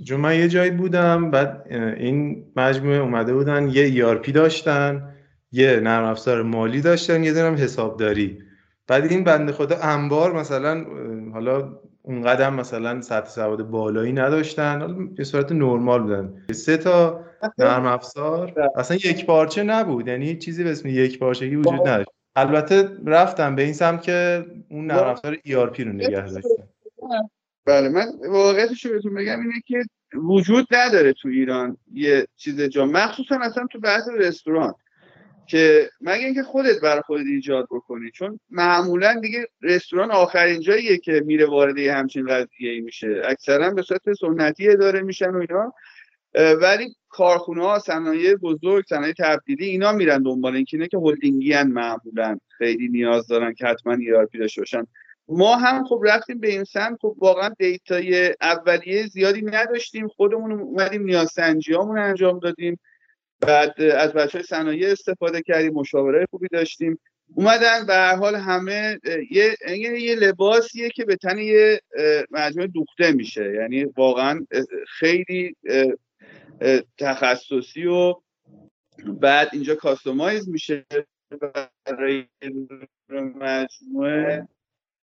[0.07, 5.15] چون من یه جایی بودم بعد این مجموعه اومده بودن یه ERP داشتن
[5.53, 8.43] یه نرم افزار مالی داشتن یه دونم حسابداری.
[8.89, 10.85] بعد این بنده خدا انبار مثلا
[11.33, 16.47] حالا اون قدم مثلا سطح سواد بالایی نداشتن به صورت نرمال بودن.
[16.53, 17.25] سه تا
[17.59, 18.71] نرم افزار.
[18.77, 22.11] اصلا یک پارچه نبود یعنی چیزی به اسم یک پارچگی وجود نداشت.
[22.37, 26.69] البته رفتم به این سمت که اون نرم افزار ERP رو نگه داشتن.
[27.67, 27.89] بله.
[27.89, 29.83] من واقعیتش رو بهتون بگم اینه که
[30.15, 32.87] وجود نداره تو ایران یه چیز جامع.
[32.87, 34.75] مخصوصا اصلا تو بحث رستوران.
[35.49, 41.23] که مگه اینکه خودت برای خودت ایجاد بکنی چون معمولا دیگه رستوران آخرین جاییه که
[41.27, 43.23] میره وارد همچین قضیه ای میشه.
[43.25, 45.73] اکثرا به صورت سنتی اداره میشن و اینا.
[46.35, 52.39] ولی کارخونه ها صنایع بزرگ صنایع تبدیلی اینا میرن دنبال اینکه که هلدینگی ان معمولا.
[52.59, 54.87] خیلی نیاز دارن که حتما ERP داشته باشن.
[55.29, 56.99] ما هم خب رفتیم به این سمت.
[57.01, 60.09] خب واقعا data ی اولیه زیادی نداشتیم.
[60.09, 62.79] خودمون اومدیم نیاز سنجی انجام دادیم.
[63.41, 67.01] بعد از بچه های استفاده کردیم مشاوره خوبی داشتیم.
[67.35, 69.57] اومدن به هر حال همه یه
[70.01, 71.81] یه لباسیه که به تن یه
[72.31, 73.55] مجموعه دوخته میشه.
[73.55, 74.47] یعنی واقعا
[74.89, 75.57] خیلی
[76.99, 78.15] تخصصی و
[79.07, 80.87] بعد اینجا customize میشه
[81.85, 82.25] برای
[83.11, 84.49] مجموعه.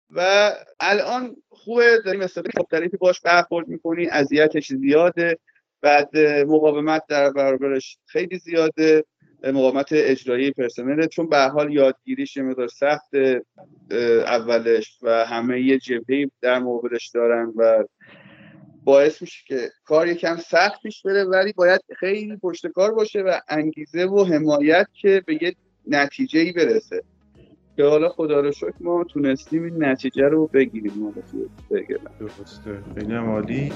[0.10, 5.40] و الان خوبه داریم استفاده مختلفی باش برخورد می‌کنی اذیتش زیاده.
[5.86, 6.18] بعد
[6.48, 9.04] مقاومت در برابرش خیلی زیاده.
[9.44, 13.10] مقاومت اجرایی پرسنل چون به حال یادگیریش مقدار سخت
[14.26, 17.84] اولش و همه یه جبهه در مقابلش دارن و
[18.84, 23.40] باعث میشه که کار یکم سخت پیش بره ولی باید خیلی پشت کار باشه و
[23.50, 25.56] انگیزه و حمایت که به یه
[25.88, 27.04] نتیجه ای برسه.
[27.78, 30.94] که حالا خدا رو شکر ما تونستیم این نتیجه رو بگیریم.
[30.94, 31.14] ما
[32.20, 32.84] درسته.
[32.96, 33.72] خیلی عالی.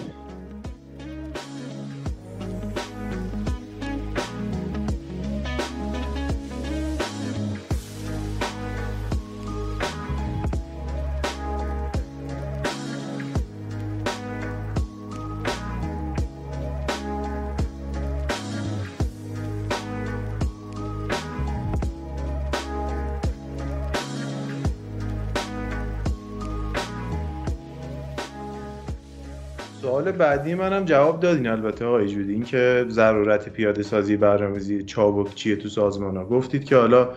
[30.19, 35.55] بعدی منم جواب دادین البته آقای جودی این که ضرورت پیاده سازی برنامه‌ریزی چابک چیه
[35.55, 36.25] تو سازمان ها.
[36.25, 37.09] گفتید که حالا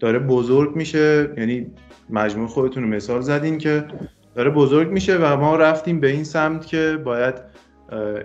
[0.00, 1.30] داره بزرگ میشه.
[1.36, 1.66] یعنی
[2.10, 3.84] مجموع خودتون مثال زدین که
[4.34, 7.34] داره بزرگ میشه و ما رفتیم به این سمت که باید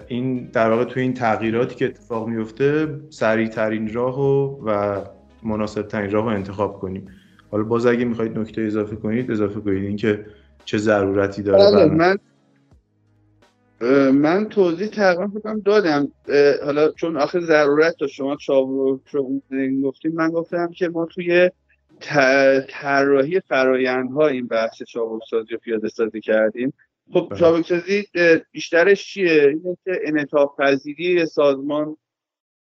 [0.07, 5.01] این در واقع تو این تغییراتی که اتفاق میفته سریع ترین راه و, و
[5.43, 7.07] مناسب ترین راه رو انتخاب کنیم.
[7.51, 10.25] حالا باز اگه می‌خواید نکته اضافه کنید اضافه کنید اینکه
[10.65, 11.71] چه ضرورتی داره.
[11.71, 12.17] بله، من
[14.13, 16.11] من توضیح تقریبا فکرم دادم.
[16.65, 19.41] حالا چون آخر ضرورت تا شما چابک رو
[19.83, 21.51] گفتیم من گفتم که ما توی
[22.67, 26.73] طراحی فرایندها این بحث چابک سازی و پیاده سازی کردیم.
[27.13, 27.39] خب بله.
[27.39, 28.05] چابک سازی
[28.51, 31.97] بیشترش چیه؟ اینه که انعطاف پذیری سازمان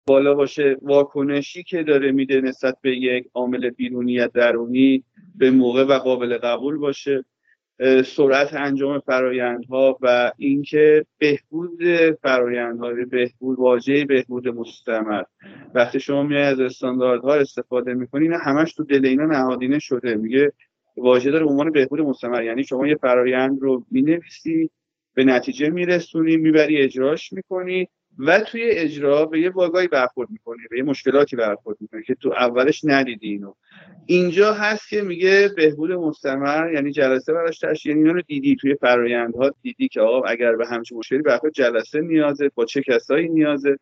[0.06, 5.04] بالا باشه واکنشی که داره میده نسبت به یک عامل بیرونی یا درونی
[5.34, 7.24] به موقع و قابل قبول باشه.
[8.04, 11.82] سرعت انجام فرایندها و اینکه بهبود
[12.22, 15.22] فرایندها بهبود واژه بهبود مستمر.
[15.74, 20.14] وقتی شما میای از استانداردها استفاده می‌کنی نه همش تو دل اینا نهادینه شده.
[20.14, 20.52] میگه
[20.96, 22.44] واژه داره عنوان بهبود مستمر.
[22.44, 24.70] یعنی شما یه فرایند رو می‌نویسی
[25.14, 27.88] به نتیجه میرسونی می‌بری اجراش می‌کنی.
[28.18, 32.32] و توی اجرا به یه واگایی برخورد می‌کنی به یه مشکلاتی برخورد می‌کنی که تو
[32.32, 33.54] اولش ندیدی اینو.
[34.06, 39.50] اینجا هست که میگه بهبود مستمر یعنی جلسه براش تشکیل یعنی رو دیدی توی فرایندها
[39.62, 43.78] دیدی که آقا اگر به همچین مشکلی برخورد جلسه نیازه با چه کسایی نیازه.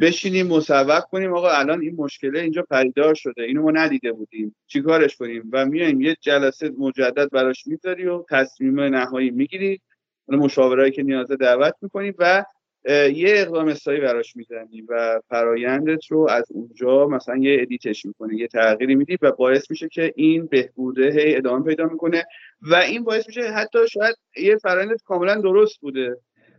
[0.00, 5.16] بشینیم مصوب کنیم آقا الان این مشکله اینجا پدیدار شده اینو ما ندیده بودیم چیکارش
[5.16, 9.80] کنیم؟ و میایم یه جلسه مجدد براش می‌ذاری و تصمیم نهایی می‌گیری.
[10.28, 12.44] مشاورایی که نیازه دعوت می‌کنیم و
[12.84, 18.46] یه اقدام اصلاحی براش می‌زنی و فرایندت رو از اونجا مثلا یه ادیتش می‌کنه یه
[18.46, 22.24] تغییری میدی و باعث میشه که این بهبوده هی ادامه پیدا می‌کنه
[22.60, 26.16] و این باعث میشه حتی شاید یه فرایندت کاملا درست بوده.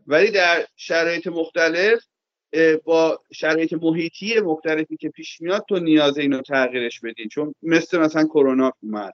[0.08, 2.06] ولی در شرایط مختلف
[2.84, 7.28] با شرایط محیطی مختلفی که پیش میاد تو نیاز اینو تغییرش بدی.
[7.28, 9.14] چون مثل مثلا کرونا اومد.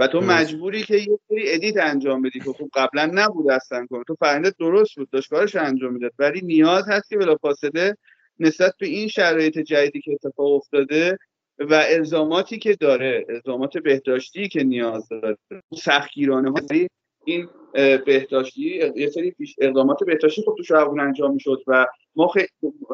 [0.00, 4.04] و تو مجبوری که یه سری ادیت انجام بدی که خب قبلا نبود اصلا کنه
[4.06, 6.12] تو فرنده درست بود داشت کارش انجام می‌داد.
[6.18, 7.96] ولی نیاز هست که بلافاصله
[8.38, 11.18] نسبت به این شرایط جدیدی که اتفاق افتاده
[11.58, 15.36] و الزاماتی که داره الزامات بهداشتی که نیاز داره.
[15.74, 16.88] سختگیرانه ها یعنی
[17.24, 17.48] این
[18.06, 21.86] بهداشتی یه سری اقدامات بهداشتی خب تو شعبون انجام می‌شد و
[22.16, 22.32] ما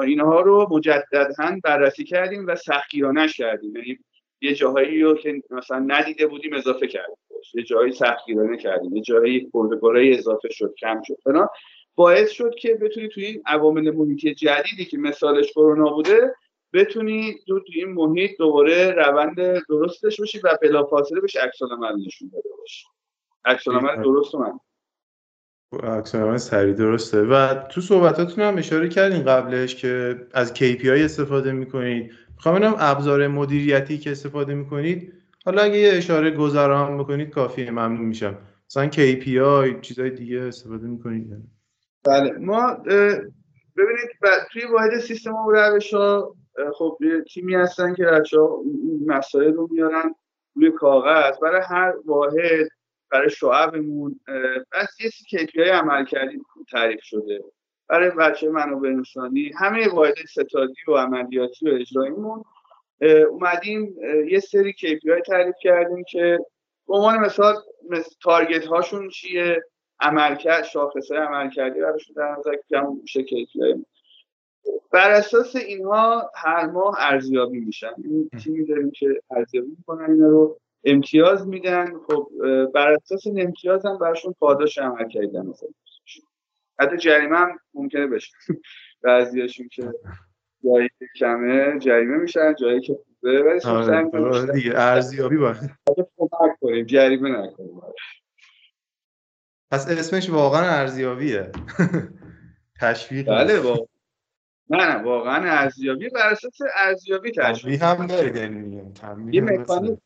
[0.03, 3.77] اینها رو مجددا بررسی کردیم و سختگیرانه کردیم.
[3.77, 3.99] یعنی
[4.47, 7.17] یه جاهایی رو که مثلا ندیده بودیم اضافه کردیم.
[7.55, 8.97] یه جایی سختگیرانه کردیم.
[8.97, 11.17] یه جایی پروتکلای اضافه شد کم شد.
[11.25, 11.49] فلان
[11.95, 16.35] باعث شد که بتونی توی این عوامل محیطی جدیدی که مثالش کرونا بوده
[16.73, 19.37] بتونی تو توی این محیط دوباره روند
[19.69, 21.63] درست داشته باشی و بلافاصله بهش عکس
[22.07, 22.87] نشون بده باشی.
[23.45, 24.53] عکس العمل درست من
[25.73, 27.23] العمل سریع درسته.
[27.23, 32.13] و تو صحبتاتون هم اشاره کردین قبلش که از KPI استفاده می‌کنید.
[32.35, 35.13] می‌خوام ببینم ابزار مدیریتی که استفاده می‌کنید.
[35.45, 38.39] حالا اگه یه اشاره گذران بکنید کافیه ممنون میشم.
[38.71, 41.27] مثلا KPI چیزای دیگه استفاده می‌کنید
[42.05, 42.33] بله.
[42.33, 42.75] ما
[43.77, 44.11] ببینید
[44.53, 46.37] توی واحد سیستم و روش ها
[46.75, 46.99] خب
[47.35, 48.37] تیمی هستن که بچه
[49.07, 50.15] مسائل رو میارن
[50.55, 51.39] روی کاغذ.
[51.43, 52.69] برای هر واحد
[53.11, 54.21] برای شعبمون
[54.73, 57.45] بس یه سی های عمل کردیم تعریف شده.
[57.89, 62.45] برای بچه منابع انسانی همه واحد ستادی و عملیاتی و اجراییمون
[63.31, 63.97] اومدیم
[64.29, 64.75] یه سری
[65.09, 66.39] های تعریف کردیم که
[66.89, 67.55] به عنوان مثال
[68.23, 69.65] تارگت هاشون چیه
[70.01, 73.85] عملکرد شاخص های عملکردی براشون در نظر کم میشه KPI
[74.91, 77.93] بر اساس اینها هر ماه ارزیابی میشن.
[78.05, 80.61] این تیمی داریم که ارزیابی می‌کنن اینا رو.
[80.87, 81.99] امتیاز میدن.
[82.09, 82.29] خب
[82.75, 85.47] بر اساس این امتیاز هم براشون پاداش عمل کردن.
[85.47, 85.69] مثلا
[86.81, 88.33] حتی جریمه هم ممکنه بشه.
[89.03, 89.93] بعضیاشون که
[90.65, 93.43] جایی که کمه جریمه میشن جایی که خوبه.
[93.43, 95.57] ولی خب آره دیگه ارزیابی باید.
[96.19, 97.81] کمک کنیم جریمه نکنیم.
[99.71, 101.53] پس اسمش واقعا ارزیابیه.
[102.81, 103.87] تشویق بله واقعا.
[104.71, 106.09] نه نه واقعا ارزیابی.
[106.09, 108.51] بر اساس ارزیابی تشویق هم داره
[109.33, 110.01] یه مکانیزم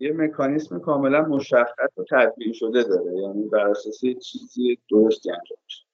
[0.00, 3.12] یه مکانیزم کاملا مشخص و تدبیر شده داره.
[3.22, 5.84] یعنی بر اساس چیزی درستی انجام میشه.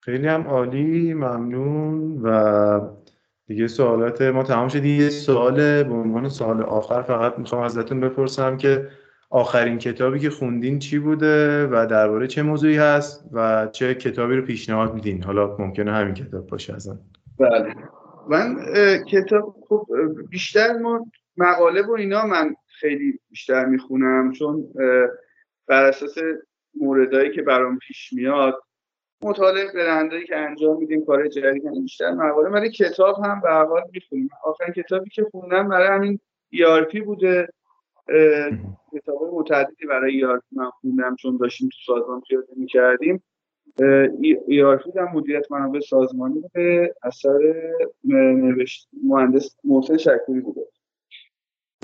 [0.00, 2.20] خیلی هم عالی ممنون.
[2.22, 2.80] و
[3.46, 4.84] دیگه سوالات ما تمام شد.
[4.84, 8.88] یه سوال به عنوان سوال آخر فقط می‌خوام ازتون بپرسم که
[9.30, 14.42] آخرین کتابی که خوندین چی بوده و درباره چه موضوعی هست و چه کتابی رو
[14.42, 16.98] پیشنهاد میدین؟ حالا ممکنه همین کتاب باشه ازن
[17.38, 17.74] بله.
[18.28, 18.56] من
[19.08, 19.86] کتاب خب
[20.30, 21.06] بیشتر ما
[21.36, 22.54] مقاله و اینا من
[22.84, 24.72] خیلی بیشتر می‌خونم چون
[25.66, 26.14] بر اساس
[26.80, 28.62] موردهایی که برام پیش میاد
[29.22, 34.28] مطالعه برندهایی که انجام میدیم کار جدید بیشتر مقاله ولی کتاب هم به حال می‌خونیم
[34.44, 36.20] آخرین کتابی که خوندم برای همین
[36.54, 37.48] ERP بوده.
[38.92, 43.24] کتاب متعددی برای ERP من خوندم چون داشتیم تو سازمان پیاده می‌کردیم.
[44.48, 46.94] ERP هم مدیریت منابع سازمانی بوده.
[47.02, 47.38] اثر
[48.04, 50.66] نوشت مهندس محسن شکوری بوده.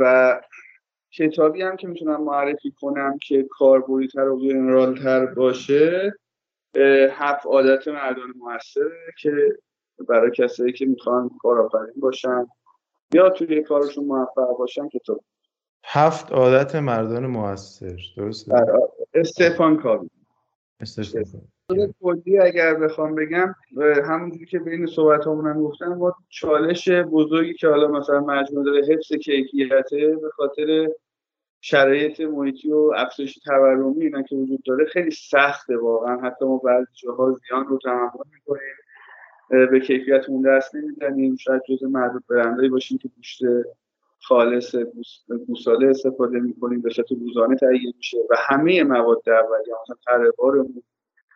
[0.01, 0.41] و
[1.13, 6.13] کتابی هم که می‌تونم معرفی کنم که کاربریتر و جنرالتر باشه
[7.11, 9.33] هفت عادت مردان موثره که
[10.09, 12.47] برای کسایی که می‌خوان کارآفرین باشن
[13.15, 15.25] یا توی کارشون موفق باشن کتاب
[15.85, 18.73] هفت عادت مردان موثر درسته؟ بله،
[19.15, 19.83] استفان.
[21.71, 23.55] کاوی کلی اگر بخوام بگم
[24.05, 29.12] همونجوری که بین صحبت هم گفتم با چالش بزرگی که حالا مثلا مجموعه داره حفظ
[29.12, 30.89] کیفیته به خاطر
[31.61, 36.21] شرایط محیطی و افزایش تورمی اینا که وجود داره خیلی سخته واقعا.
[36.21, 42.25] حتی ما بعضی جاها زیان رو تحمل می‌کنیم به کیفیتمون دست نمی‌زنیم شاید جز معدود
[42.31, 43.43] برندهایی باشیم که گوشت
[44.23, 44.77] خالص
[45.47, 50.31] گوساله استفاده می‌کنیم به صورت روزانه تهیه میشه و همه مواد اولیه مثلا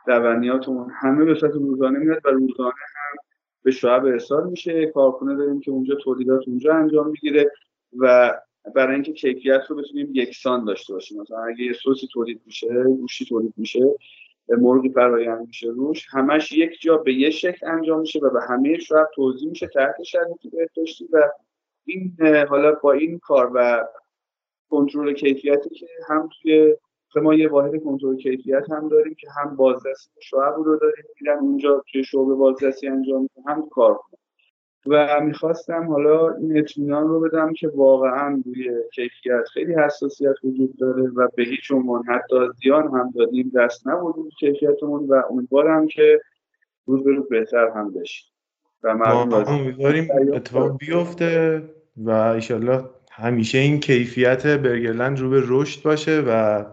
[0.09, 3.17] لبنیاتمون همه به صورت روزانه میاد و روزانه هم
[3.63, 4.87] به شعب ارسال میشه.
[4.87, 7.51] کارخونه داریم که اونجا تولیدات اونجا انجام می‌گیره
[7.99, 8.35] و
[8.75, 11.21] برای اینکه کیفیت رو بتونیم یکسان داشته باشیم.
[11.21, 13.95] مثلا اگه یه سوسی تولید میشه گوشی تولید میشه
[14.49, 18.79] مرغی فرایند میشه روش همش یک جا به یه شکل انجام میشه و به همه
[18.79, 21.31] شعب توضیح میشه تحت شرایطی بهداشتی و
[21.85, 22.17] این
[22.49, 23.87] حالا با این کار و
[24.71, 26.77] کنترل کیفیتی که هم توی
[27.21, 31.85] ما یه واحد کنترل کیفیت هم داریم که هم بازرسی شعب رو داریم میرن اونجا
[31.93, 34.19] توی شعبه بازرسی انجام هم کار کنن
[34.87, 41.03] و می‌خواستم حالا این اطمینان رو بدم که واقعا روی کیفیت خیلی حساسیت وجود داره
[41.03, 46.21] و به هیچ عنوان حتی زیان هم دادیم دست نبودیم کیفیتمون و امیدوارم که
[46.87, 48.25] روز به روز بهتر هم بشه
[48.83, 48.89] و
[49.49, 51.63] امیدواریم اتفاق بیفته
[51.97, 56.65] و ایشالله همیشه این کیفیت برگرلند رو به رشد باشه و.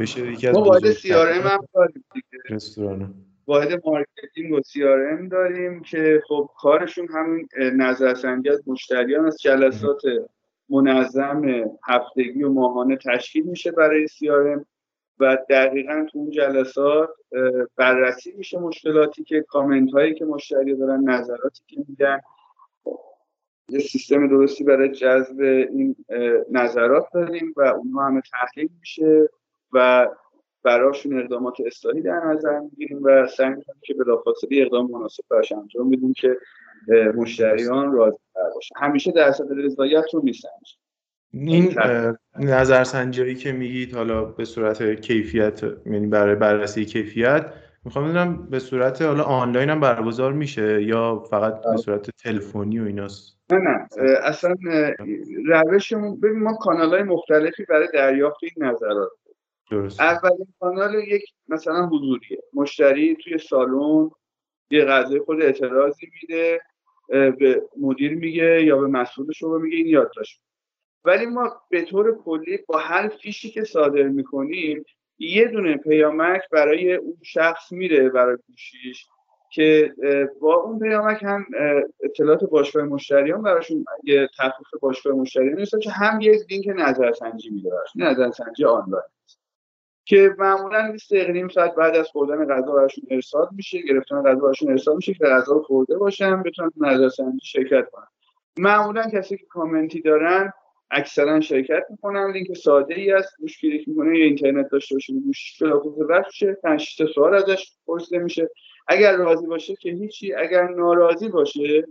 [0.00, 2.02] بشه یکی از واحد سی هم داریم
[2.50, 3.14] رستوران
[3.46, 4.80] واحد مارکتینگ و سی
[5.30, 10.02] داریم که خب کارشون همین نظرسنجی از مشتریان از جلسات
[10.68, 11.42] منظم
[11.84, 14.28] هفتگی و ماهانه تشکیل میشه برای سی
[15.18, 17.08] و دقیقا تو اون جلسات
[17.76, 22.20] بررسی میشه مشکلاتی که کامنت هایی که مشتری دارن نظراتی که میدن
[23.68, 25.96] یه سیستم درستی برای جذب این
[26.50, 29.28] نظرات داریم و اونها همه تحلیل میشه
[29.72, 30.08] و
[30.62, 35.90] براشون اقدامات اصلاحی در نظر می‌گیریم و سعی می‌کنیم که بلافاصله اقدام مناسب براش انجام
[35.90, 36.36] بدیم که
[37.14, 38.16] مشتریان راضی
[38.54, 38.74] باشن.
[38.76, 40.48] همیشه درصد رضایت رو نیستن
[41.32, 41.74] این
[42.38, 47.52] نظرسنجی که میگید حالا به صورت کیفیت یعنی برای بررسی کیفیت
[47.86, 52.84] می‌خوام بدونم به صورت حالا آنلاین هم برگزار میشه یا فقط به صورت تلفنی و
[52.84, 53.88] ایناست؟ نه نه.
[54.22, 54.54] اصلا
[55.46, 59.10] روشمون ببین ما کانال های مختلفی برای دریافت این نظرات
[59.70, 60.00] درست.
[60.00, 62.38] اولین کانال یک مثلا حضوریه.
[62.54, 64.10] مشتری توی سالن
[64.70, 66.60] یه غذای خود اعتراضی میده
[67.08, 70.40] به مدیر میگه یا به مسئولش رو میگه این یادداشت
[71.04, 74.84] ولی ما به طور کلی با هر فیشی که صادر می‌کنیم
[75.18, 79.06] یه دونه پیامک برای اون شخص میره برای گوشیش
[79.50, 79.94] که
[80.40, 81.46] با اون پیامک هم
[82.00, 87.70] اطلاعات باشگاه مشتریان براشون یه تخفیف باشگاه مشتریان نیست که هم یک لینک نظرسنجی میده
[87.96, 89.02] نظرسنجی آنلاین
[90.04, 94.70] که معمولا 20 دقیقه ساعت بعد از خوردن غذا براشون ارسال میشه گرفتن غذا براشون
[94.70, 98.06] ارسال میشه که غذا رو خورده باشن بتونن نظرسنجی شرکت کنن.
[98.58, 100.52] معمولا کسی که کامنتی دارن
[100.90, 102.32] اکثرا شرکت می‌کنن.
[102.32, 105.12] لینک ساده ای است روش کلیک می‌کنه یا اینترنت داشته باشه
[106.08, 108.50] رد میشه پنج سوال ازش پرسیده میشه.
[108.88, 111.86] اگر راضی باشه که هیچی اگر ناراضی باشه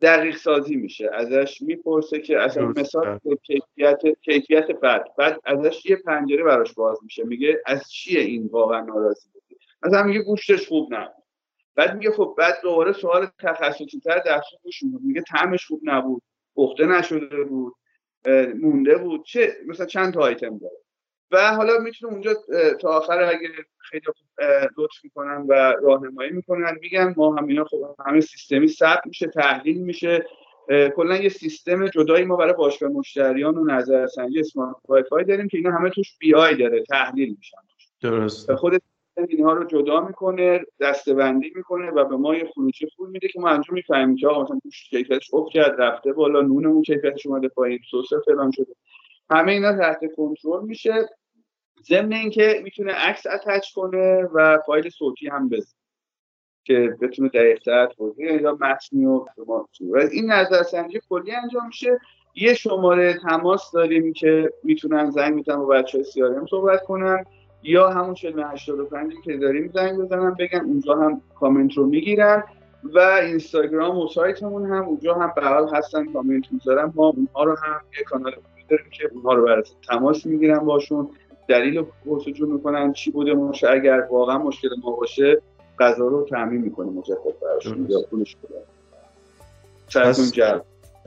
[0.00, 1.10] دقیق سازی میشه.
[1.12, 7.24] ازش می‌پرسه که اصلا مثال کیفیت کیفیت بعد بعد ازش یه پنجره براش باز میشه.
[7.24, 11.22] میگه از چیه این واقعا ناراضی بودی؟ مثلا میگه گوشتش خوب نبود.
[11.74, 16.22] بعد میگه خب بعد دوباره سوال تخصصی تر در گوش میگه طعمش خوب نبود.
[16.56, 17.74] پخته نشده بود.
[18.60, 19.24] مونده بود.
[19.24, 20.76] چه مثلا چند تا آیتم داره؟
[21.30, 22.34] و حالا می‌تونه اونجا
[22.80, 23.48] تا آخر اگه
[23.78, 24.04] خیلی
[24.78, 25.52] لطف می‌کنن و
[25.82, 30.26] راهنمایی می‌کنن میگن ما هم اینا خب همه سیستمی ثبت میشه تحلیل میشه.
[30.96, 34.76] کلا یه سیستم جدایی ما برای باشگاه مشتریان و نظرسنجی اسمارت
[35.12, 37.58] وای داریم که اینا همه توش بی آی داره تحلیل میشن
[38.00, 38.54] درست.
[38.54, 38.82] خود
[39.16, 43.48] اینها رو جدا می‌کنه دستبندی می‌کنه و به ما یه خروجی پول میده که ما
[43.48, 47.78] انجام می‌فهمیم که آقا مثلا توش کیفیتش افت کرد رفته بالا نونمون کیفیتش اومده پایین
[47.90, 48.74] سس فلان شده.
[49.30, 51.08] همه اینا تحت کنترل میشه.
[51.88, 55.74] ضمن اینکه می‌تونه عکس اتچ کنه و فایل صوتی هم بزنه
[56.64, 59.26] که بتونه دقیقتر توضیح یا متنی و
[60.12, 61.98] این نظرسنجی کلی انجام میشه.
[62.34, 67.24] یه شماره تماس داریم که می‌تونن زنگ می‌تونن با بچه های صحبت کنن.
[67.62, 68.14] یا همون
[68.52, 72.42] 85 که داریم زنگ بزنن بگن اونجا هم کامنت رو می‌گیرن
[72.94, 77.80] و اینستاگرام و سایتمون هم اونجا هم به هستن کامنت می‌ذارن ما اونها رو هم
[77.98, 78.32] یه کانال
[78.68, 81.08] داریم که اونها رو برای تماس می‌گیرن باشون.
[81.48, 85.42] دلیل پرسجو می‌کنن چی بوده ماشه اگر واقعا مشکل ما باشه
[85.78, 88.36] غذا رو تعمین می‌کنه مجدد براشون یا پولش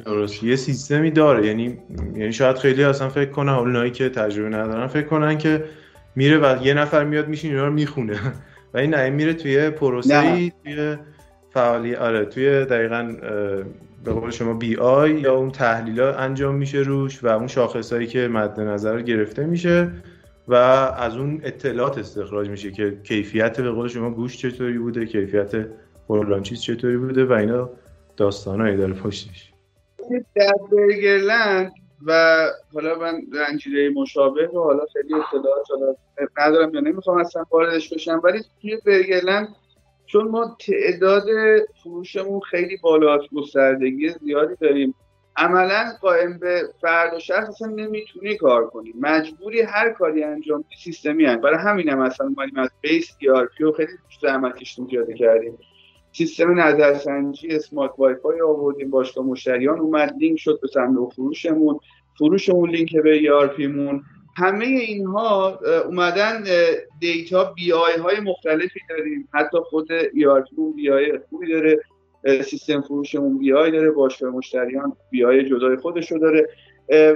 [0.06, 0.44] درست.
[0.44, 1.48] یه سیستمی داره.
[1.48, 1.78] یعنی
[2.16, 5.66] یعنی شاید خیلی اصلا فکر کنن اونایی که تجربه ندارن فکر کنن که
[6.16, 8.20] میره و یه نفر میاد میشین اینا رو می‌خونه.
[8.74, 10.98] و این نه میره توی پروسه ای توی
[11.50, 13.16] فعالی آره توی دقیقا
[14.04, 18.08] به قول شما بی آی یا اون تحلیل ها انجام میشه روش و اون شاخصهایی
[18.08, 19.92] که مد نظر گرفته میشه
[20.48, 25.52] و از اون اطلاعات استخراج میشه که کیفیت به قول شما گوش چطوری بوده کیفیت
[26.08, 27.70] فلان چیز چطوری بوده و اینا
[28.18, 29.52] داستانایی داره پشتش.
[30.36, 31.72] در برگرلند
[32.06, 32.40] و
[32.74, 35.96] حالا من رنجیره مشابه و حالا خیلی اطلاعات حالا
[36.38, 38.22] ندارم یا نمی‌خوام اصلا واردش بشم.
[38.24, 39.48] ولی توی برگرلند
[40.06, 41.24] چون ما تعداد
[41.84, 44.96] فروشمون خیلی بالا گستردگی زیادی داریم.
[45.38, 48.94] عملا قائم به فرد و شخص اصلا نمی‌تونی کار کنی.
[49.00, 51.42] مجبوری هر کاری انجام سیستمی هست.
[51.42, 53.92] برای همین هم اصلا اومدیم از بیس ای و خیلی
[54.22, 55.58] زحمت کشیدیم پیاده کردیم.
[56.12, 58.90] سیستم نظرسنجی smart WiFi آوردیم.
[58.90, 61.80] باشگاه مشتریان اومد لینک شد به صندوق فروشمون.
[62.18, 63.30] فروشمون لینک به ای
[64.38, 66.44] همه اینها اومدن
[67.00, 69.30] data BI های مختلفی داریم.
[69.34, 71.80] حتی خود ERP BI خوبی داره.
[72.44, 73.92] سیستم فروشمون BI داره.
[73.92, 76.50] باشگاه مشتریان BI جدای خودش رو داره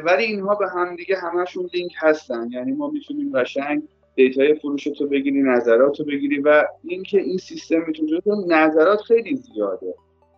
[0.03, 2.49] ولی اینها به هم دیگه همشون لینک هستن.
[2.51, 3.81] یعنی ما می‌تونیم قشنگ
[4.15, 9.35] data ی فروش تو بگیری نظرات رو بگیری و اینکه این سیستم می‌تونه نظرات خیلی
[9.35, 9.93] زیاده.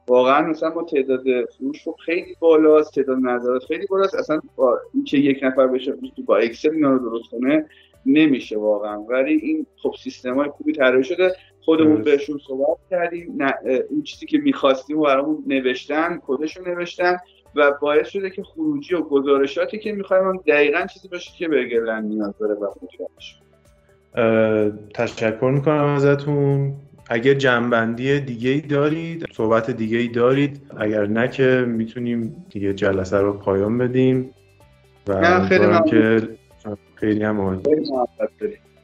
[0.08, 4.16] واقعا مثلا ما تعداد فروش رو خیلی بالاست تعداد نظرات خیلی بالاست.
[4.16, 5.94] اصلا با اینکه یک نفر بشه
[6.26, 7.66] با اکسل اینا رو درست کنه
[8.06, 9.02] نمیشه واقعا.
[9.02, 11.36] ولی این خب سیستم های خوبی طراحی شده.
[11.62, 13.38] خودمون بهشون صحبت کردیم.
[13.90, 17.18] این چیزی که می‌خواستیم و برامون نوشتن کدش رو نوشتن
[17.56, 22.34] و باعث شده که خروجی و گزارشاتی که می‌خوایم دقیقا چیزی باشه که برگرلند نیاز
[22.40, 22.68] داره و
[24.94, 26.74] تشکر می‌کنم ازتون.
[27.12, 33.18] اگر جنبندی دیگه ای دارید صحبت دیگه ای دارید اگر نه که می‌تونیم دیگه جلسه
[33.18, 34.34] رو پایان بدیم
[35.08, 35.82] و خیلی ممنون.
[35.86, 36.28] که
[36.96, 37.62] خیلی هم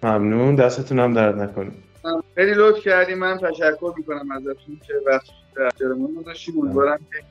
[0.03, 0.55] ممنون.
[0.55, 1.73] دستتون هم درد نکنید
[2.35, 7.23] خیلی لطف کردی من تشکر می‌کنم ازتون که وقت در اختیارمون گذاشتیم امیدوارم که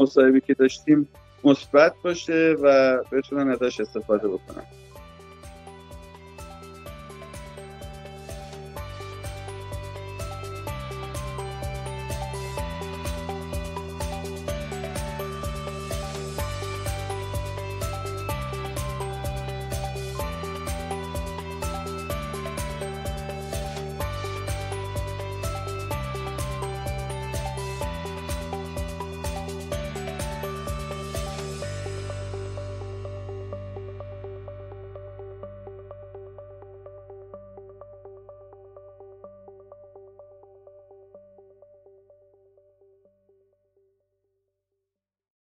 [0.00, 1.08] مصاحبه که داشتیم
[1.44, 4.64] مثبت باشه و بتونم ازش استفاده بکنم